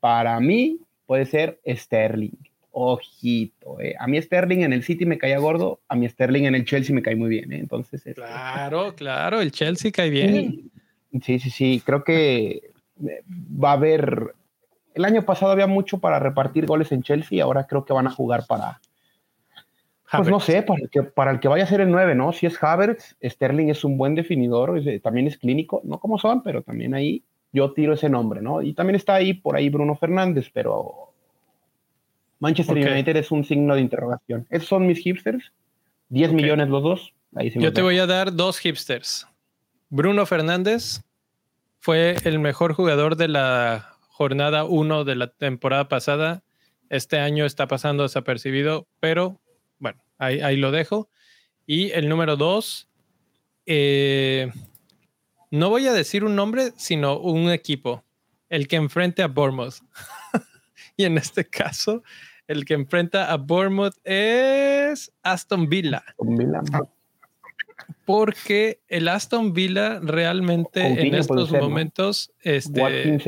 para 0.00 0.40
mí 0.40 0.80
puede 1.06 1.26
ser 1.26 1.60
Sterling 1.66 2.36
ojito. 2.78 3.80
Eh. 3.80 3.94
A 3.98 4.06
mí 4.06 4.20
Sterling 4.20 4.58
en 4.60 4.74
el 4.74 4.82
City 4.82 5.06
me 5.06 5.16
caía 5.16 5.38
gordo, 5.38 5.80
a 5.88 5.96
mí 5.96 6.06
Sterling 6.06 6.44
en 6.44 6.54
el 6.54 6.66
Chelsea 6.66 6.94
me 6.94 7.00
cae 7.00 7.16
muy 7.16 7.30
bien. 7.30 7.50
Eh. 7.52 7.58
Entonces, 7.58 8.06
este, 8.06 8.20
claro, 8.20 8.94
claro, 8.94 9.40
el 9.40 9.50
Chelsea 9.50 9.90
cae 9.90 10.10
bien. 10.10 10.70
Sí, 11.22 11.38
sí, 11.38 11.48
sí, 11.48 11.82
creo 11.84 12.04
que 12.04 12.70
eh, 13.02 13.22
va 13.32 13.70
a 13.70 13.74
haber. 13.74 14.34
El 14.94 15.06
año 15.06 15.24
pasado 15.24 15.52
había 15.52 15.66
mucho 15.66 15.98
para 15.98 16.18
repartir 16.18 16.66
goles 16.66 16.92
en 16.92 17.02
Chelsea, 17.02 17.42
ahora 17.42 17.66
creo 17.66 17.86
que 17.86 17.94
van 17.94 18.08
a 18.08 18.10
jugar 18.10 18.44
para. 18.46 18.80
Pues 20.16 20.28
no 20.28 20.40
sé, 20.40 20.62
para 20.62 20.80
el, 20.82 20.90
que, 20.90 21.02
para 21.02 21.30
el 21.30 21.40
que 21.40 21.48
vaya 21.48 21.64
a 21.64 21.66
ser 21.66 21.80
el 21.80 21.90
9, 21.90 22.14
¿no? 22.14 22.32
Si 22.32 22.46
es 22.46 22.62
Havertz, 22.62 23.16
Sterling 23.22 23.68
es 23.68 23.84
un 23.84 23.98
buen 23.98 24.14
definidor, 24.14 24.78
es, 24.78 25.02
también 25.02 25.26
es 25.26 25.36
clínico, 25.38 25.80
no 25.84 25.98
como 25.98 26.18
son, 26.18 26.42
pero 26.42 26.62
también 26.62 26.94
ahí 26.94 27.22
yo 27.52 27.72
tiro 27.72 27.94
ese 27.94 28.08
nombre, 28.08 28.42
¿no? 28.42 28.62
Y 28.62 28.74
también 28.74 28.96
está 28.96 29.14
ahí 29.14 29.34
por 29.34 29.56
ahí 29.56 29.68
Bruno 29.68 29.96
Fernández, 29.96 30.50
pero 30.52 31.12
Manchester 32.38 32.78
okay. 32.78 32.92
United 32.92 33.16
es 33.16 33.30
un 33.30 33.44
signo 33.44 33.74
de 33.74 33.80
interrogación. 33.80 34.46
Esos 34.50 34.68
son 34.68 34.86
mis 34.86 34.98
hipsters. 34.98 35.52
10 36.10 36.28
okay. 36.28 36.42
millones 36.42 36.68
los 36.68 36.82
dos. 36.82 37.12
Ahí 37.34 37.50
Yo 37.50 37.72
te 37.72 37.82
voy 37.82 37.98
a 37.98 38.06
dar 38.06 38.34
dos 38.34 38.58
hipsters. 38.58 39.26
Bruno 39.88 40.26
Fernández 40.26 41.02
fue 41.80 42.16
el 42.24 42.38
mejor 42.38 42.74
jugador 42.74 43.16
de 43.16 43.28
la 43.28 43.96
jornada 44.08 44.64
1 44.64 45.04
de 45.04 45.14
la 45.14 45.28
temporada 45.28 45.88
pasada. 45.88 46.42
Este 46.88 47.18
año 47.18 47.44
está 47.44 47.66
pasando 47.66 48.02
desapercibido, 48.02 48.86
pero 49.00 49.40
bueno, 49.78 50.02
ahí, 50.18 50.40
ahí 50.40 50.56
lo 50.56 50.70
dejo. 50.70 51.08
Y 51.66 51.90
el 51.90 52.08
número 52.08 52.36
2, 52.36 52.88
eh, 53.66 54.50
no 55.50 55.70
voy 55.70 55.86
a 55.86 55.92
decir 55.92 56.24
un 56.24 56.36
nombre, 56.36 56.72
sino 56.76 57.18
un 57.18 57.50
equipo. 57.50 58.04
El 58.48 58.68
que 58.68 58.76
enfrente 58.76 59.22
a 59.22 59.28
Bournemouth. 59.28 59.76
y 60.96 61.04
en 61.04 61.18
este 61.18 61.44
caso, 61.44 62.02
el 62.46 62.64
que 62.64 62.74
enfrenta 62.74 63.32
a 63.32 63.36
Bournemouth 63.36 63.96
es 64.04 65.12
Aston 65.22 65.68
Villa. 65.68 66.04
Aston 66.06 66.36
Villa. 66.36 66.60
Porque 68.04 68.80
el 68.88 69.08
Aston 69.08 69.52
Villa 69.52 69.98
realmente 70.00 70.86
en 70.86 71.14
estos 71.14 71.50
momentos, 71.50 72.32
este, 72.40 73.18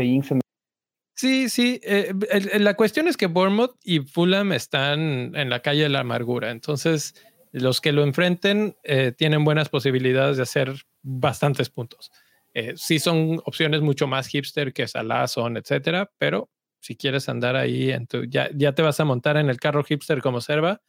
Sí, 1.18 1.48
sí. 1.48 1.81
Eh, 1.83 2.14
la 2.61 2.74
cuestión 2.74 3.09
es 3.09 3.16
que 3.16 3.26
Bournemouth 3.26 3.74
y 3.83 3.98
Fulham 3.98 4.52
están 4.52 5.35
en 5.35 5.50
la 5.50 5.62
calle 5.62 5.83
de 5.83 5.88
la 5.88 6.00
amargura. 6.00 6.52
Entonces, 6.52 7.12
los 7.50 7.81
que 7.81 7.90
lo 7.90 8.04
enfrenten 8.04 8.76
eh, 8.85 9.11
tienen 9.11 9.44
buenas 9.44 9.68
posibilidades 9.68 10.37
de 10.37 10.44
hacer 10.44 10.72
bastantes 11.02 11.70
puntos. 11.70 12.12
Eh, 12.54 12.74
sí 12.76 13.00
son 13.00 13.42
opciones 13.44 13.81
mucho 13.81 14.07
más 14.07 14.28
hipster 14.28 14.72
que 14.72 14.87
Salah, 14.87 15.26
Son, 15.26 15.57
etcétera, 15.57 16.09
pero 16.18 16.50
si 16.78 16.94
quieres 16.94 17.28
andar 17.28 17.57
ahí, 17.57 17.92
ya, 18.28 18.48
ya 18.54 18.72
te 18.76 18.83
vas 18.83 19.00
a 19.00 19.04
montar 19.04 19.37
en 19.38 19.50
el 19.50 19.59
carro 19.59 19.83
hipster 19.83 20.22
como 20.22 20.40
Serva, 20.40 20.81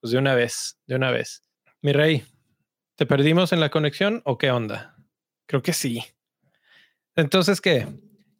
pues 0.00 0.10
de 0.10 0.18
una 0.18 0.34
vez, 0.34 0.78
de 0.88 0.96
una 0.96 1.12
vez. 1.12 1.42
Mi 1.80 1.92
rey, 1.92 2.24
¿te 2.96 3.06
perdimos 3.06 3.52
en 3.52 3.60
la 3.60 3.70
conexión 3.70 4.20
o 4.24 4.36
qué 4.36 4.50
onda? 4.50 4.96
Creo 5.46 5.62
que 5.62 5.72
sí. 5.72 6.02
Entonces, 7.14 7.60
¿qué? 7.60 7.86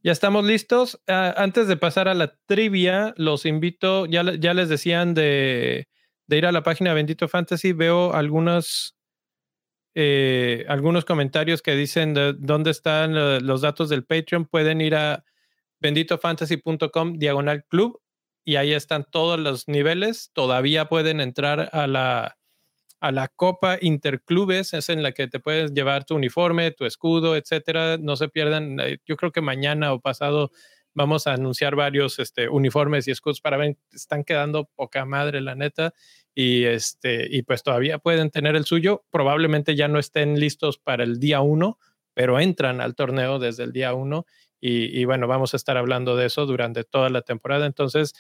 Ya 0.07 0.13
estamos 0.13 0.45
listos. 0.45 1.03
Ah, 1.09 1.35
antes 1.37 1.67
de 1.67 1.77
pasar 1.77 2.07
a 2.07 2.15
la 2.15 2.33
trivia, 2.47 3.13
los 3.17 3.45
invito, 3.45 4.07
ya, 4.07 4.23
ya 4.39 4.55
les 4.55 4.69
decían 4.69 5.15
de, 5.15 5.89
de, 6.29 6.39
ir 6.39 6.47
a 6.47 6.53
la 6.53 6.63
página 6.63 6.95
Bendito 6.95 7.27
Fantasy, 7.27 7.73
veo 7.73 8.15
algunos, 8.15 8.95
eh, 9.97 10.65
algunos 10.69 11.05
comentarios 11.05 11.61
que 11.61 11.75
dicen 11.75 12.15
de 12.15 12.35
dónde 12.39 12.71
están 12.71 13.45
los 13.45 13.63
datos 13.63 13.89
del 13.89 14.05
Patreon. 14.05 14.45
Pueden 14.45 14.81
ir 14.81 14.95
a 14.95 15.25
benditofantasy.com 15.81 17.19
diagonal 17.19 17.65
club 17.65 18.01
y 18.45 18.55
ahí 18.55 18.75
están 18.75 19.07
todos 19.11 19.41
los 19.41 19.67
niveles. 19.67 20.31
Todavía 20.33 20.85
pueden 20.85 21.21
entrar 21.21 21.69
a 21.73 21.89
la, 21.89 22.39
a 23.01 23.13
la 23.13 23.29
Copa 23.29 23.79
Interclubes, 23.81 24.73
es 24.75 24.89
en 24.89 25.03
la 25.03 25.13
que 25.13 25.29
te 25.29 25.41
puedes 25.41 25.73
llevar 25.73 26.05
tu 26.05 26.15
uniforme, 26.15 26.71
tu 26.71 26.85
escudo, 26.87 27.37
etcétera. 27.37 27.99
No 27.99 28.17
se 28.17 28.29
pierdan. 28.29 28.81
Eh, 28.81 28.99
yo 29.07 29.17
creo 29.17 29.33
que 29.33 29.41
mañana 29.41 29.93
o 29.93 30.01
pasado 30.01 30.51
vamos 30.95 31.27
a 31.27 31.35
anunciar 31.35 31.77
varios 31.77 32.19
este, 32.19 32.49
uniformes 32.49 33.07
y 33.07 33.11
escudos 33.11 33.43
para 33.43 33.59
ver, 33.59 33.77
están 33.93 34.25
quedando 34.25 34.71
poca 34.75 35.05
madre, 35.05 35.43
la 35.43 35.55
neta. 35.55 35.93
Y, 36.35 36.65
este, 36.65 37.27
y 37.31 37.43
pues 37.43 37.63
todavía 37.63 37.99
pueden 37.99 38.31
tener 38.31 38.57
el 38.57 38.65
suyo. 38.65 39.05
Probablemente 39.11 39.77
ya 39.77 39.89
no 39.89 39.99
estén 39.99 40.41
listos 40.41 40.79
para 40.79 41.05
el 41.05 41.21
día 41.21 41.41
uno, 41.43 41.79
pero 42.15 42.41
entran 42.41 42.81
al 42.81 42.95
torneo 42.95 43.39
desde 43.39 43.65
el 43.65 43.73
día 43.73 43.93
uno. 43.93 44.27
Y, 44.59 44.99
y 44.99 45.05
bueno, 45.05 45.29
vamos 45.29 45.53
a 45.53 45.59
estar 45.59 45.77
hablando 45.77 46.17
de 46.17 46.27
eso 46.27 46.47
durante 46.47 46.83
toda 46.83 47.11
la 47.11 47.21
temporada. 47.21 47.67
Entonces, 47.67 48.15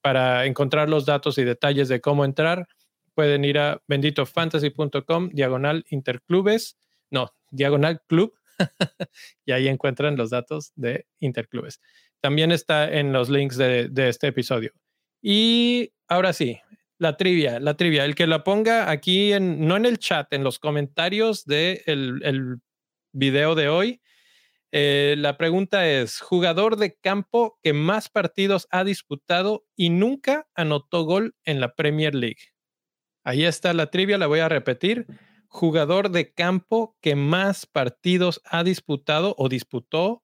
para 0.00 0.46
encontrar 0.46 0.88
los 0.88 1.04
datos 1.04 1.36
y 1.36 1.44
detalles 1.44 1.88
de 1.88 2.00
cómo 2.00 2.24
entrar, 2.24 2.66
pueden 3.14 3.44
ir 3.44 3.58
a 3.58 3.82
benditofantasy.com, 3.88 5.30
diagonal 5.32 5.84
interclubes, 5.90 6.76
no, 7.10 7.30
diagonal 7.50 8.02
club, 8.08 8.34
y 9.44 9.52
ahí 9.52 9.68
encuentran 9.68 10.16
los 10.16 10.30
datos 10.30 10.72
de 10.76 11.06
interclubes. 11.20 11.80
También 12.20 12.52
está 12.52 12.90
en 12.90 13.12
los 13.12 13.28
links 13.28 13.56
de, 13.56 13.90
este 13.96 14.28
episodio. 14.28 14.72
Y 15.20 15.92
ahora 16.08 16.32
sí, 16.32 16.60
la 16.98 17.16
trivia, 17.16 17.58
la 17.60 17.76
trivia, 17.76 18.04
el 18.04 18.14
que 18.14 18.26
la 18.26 18.44
ponga 18.44 18.90
aquí, 18.90 19.32
en, 19.32 19.66
no 19.66 19.76
en 19.76 19.86
el 19.86 19.98
chat, 19.98 20.32
en 20.32 20.44
los 20.44 20.58
comentarios 20.58 21.44
del 21.44 21.82
de 21.86 22.28
el 22.28 22.56
video 23.12 23.54
de 23.54 23.68
hoy. 23.68 24.00
Eh, 24.74 25.16
la 25.18 25.36
pregunta 25.36 25.86
es, 25.86 26.20
jugador 26.20 26.76
de 26.76 26.94
campo 26.94 27.58
que 27.62 27.74
más 27.74 28.08
partidos 28.08 28.66
ha 28.70 28.84
disputado 28.84 29.66
y 29.76 29.90
nunca 29.90 30.48
anotó 30.54 31.04
gol 31.04 31.34
en 31.44 31.60
la 31.60 31.74
Premier 31.74 32.14
League. 32.14 32.51
Ahí 33.24 33.44
está 33.44 33.72
la 33.72 33.86
trivia, 33.86 34.18
la 34.18 34.26
voy 34.26 34.40
a 34.40 34.48
repetir. 34.48 35.06
Jugador 35.48 36.10
de 36.10 36.32
campo 36.32 36.96
que 37.00 37.14
más 37.14 37.66
partidos 37.66 38.40
ha 38.44 38.64
disputado 38.64 39.34
o 39.38 39.48
disputó 39.48 40.22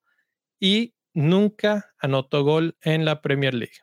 y 0.59 0.95
nunca 1.13 1.93
anotó 1.99 2.43
gol 2.43 2.77
en 2.81 3.05
la 3.05 3.21
Premier 3.21 3.55
League. 3.55 3.79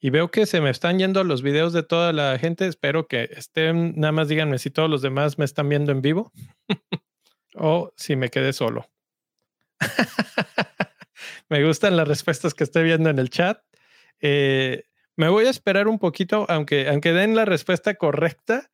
Y 0.00 0.10
veo 0.10 0.30
que 0.30 0.46
se 0.46 0.60
me 0.60 0.70
están 0.70 0.98
yendo 0.98 1.24
los 1.24 1.42
videos 1.42 1.72
de 1.72 1.82
toda 1.82 2.12
la 2.12 2.38
gente. 2.38 2.66
Espero 2.66 3.08
que 3.08 3.28
estén, 3.32 3.94
nada 3.96 4.12
más 4.12 4.28
díganme 4.28 4.58
si 4.58 4.70
todos 4.70 4.88
los 4.88 5.02
demás 5.02 5.38
me 5.38 5.44
están 5.44 5.68
viendo 5.68 5.90
en 5.90 6.02
vivo 6.02 6.32
o 7.54 7.92
si 7.96 8.14
me 8.14 8.28
quedé 8.28 8.52
solo. 8.52 8.88
me 11.48 11.64
gustan 11.64 11.96
las 11.96 12.06
respuestas 12.06 12.54
que 12.54 12.64
estoy 12.64 12.84
viendo 12.84 13.10
en 13.10 13.18
el 13.18 13.30
chat. 13.30 13.60
Eh, 14.20 14.84
me 15.18 15.28
voy 15.28 15.46
a 15.46 15.50
esperar 15.50 15.88
un 15.88 15.98
poquito, 15.98 16.46
aunque, 16.48 16.88
aunque 16.88 17.12
den 17.12 17.34
la 17.34 17.44
respuesta 17.44 17.96
correcta, 17.96 18.70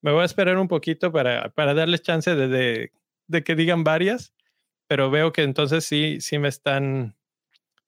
me 0.00 0.12
voy 0.12 0.22
a 0.22 0.24
esperar 0.24 0.56
un 0.56 0.68
poquito 0.68 1.10
para, 1.10 1.48
para 1.50 1.74
darles 1.74 2.02
chance 2.02 2.32
de, 2.32 2.92
de, 3.26 3.42
que 3.42 3.56
digan 3.56 3.82
varias, 3.82 4.32
pero 4.86 5.10
veo 5.10 5.32
que 5.32 5.42
entonces 5.42 5.84
sí, 5.84 6.20
sí 6.20 6.38
me 6.38 6.46
están, 6.46 7.16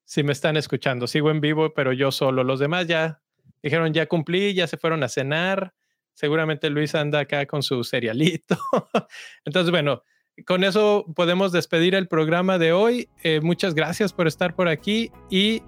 sí 0.02 0.24
me 0.24 0.32
están 0.32 0.56
escuchando. 0.56 1.06
Sigo 1.06 1.30
en 1.30 1.40
vivo, 1.40 1.74
pero 1.74 1.92
yo 1.92 2.10
solo. 2.10 2.42
Los 2.42 2.58
demás 2.58 2.88
ya 2.88 3.22
dijeron, 3.62 3.94
ya 3.94 4.06
cumplí, 4.06 4.52
ya 4.52 4.66
se 4.66 4.78
fueron 4.78 5.04
a 5.04 5.08
cenar. 5.08 5.72
Seguramente 6.12 6.70
Luis 6.70 6.96
anda 6.96 7.20
acá 7.20 7.46
con 7.46 7.62
su 7.62 7.84
cerealito. 7.84 8.58
entonces, 9.44 9.70
bueno, 9.70 10.02
con 10.44 10.64
eso 10.64 11.06
podemos 11.14 11.52
despedir 11.52 11.94
el 11.94 12.08
programa 12.08 12.58
de 12.58 12.72
hoy. 12.72 13.08
Eh, 13.22 13.38
muchas 13.40 13.76
gracias 13.76 14.12
por 14.12 14.26
estar 14.26 14.56
por 14.56 14.66
aquí 14.66 15.12
y 15.30 15.62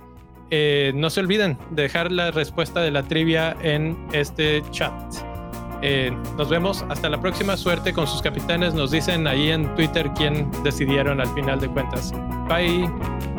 eh, 0.56 0.92
no 0.94 1.10
se 1.10 1.18
olviden 1.18 1.58
dejar 1.70 2.12
la 2.12 2.30
respuesta 2.30 2.80
de 2.80 2.92
la 2.92 3.02
trivia 3.02 3.56
en 3.60 3.98
este 4.12 4.62
chat. 4.70 4.92
Eh, 5.82 6.16
nos 6.38 6.48
vemos 6.48 6.84
hasta 6.88 7.08
la 7.08 7.20
próxima. 7.20 7.56
Suerte 7.56 7.92
con 7.92 8.06
sus 8.06 8.22
capitanes. 8.22 8.72
Nos 8.72 8.92
dicen 8.92 9.26
ahí 9.26 9.50
en 9.50 9.74
Twitter 9.74 10.08
quién 10.16 10.48
decidieron 10.62 11.20
al 11.20 11.28
final 11.34 11.58
de 11.58 11.68
cuentas. 11.68 12.12
Bye. 12.48 13.33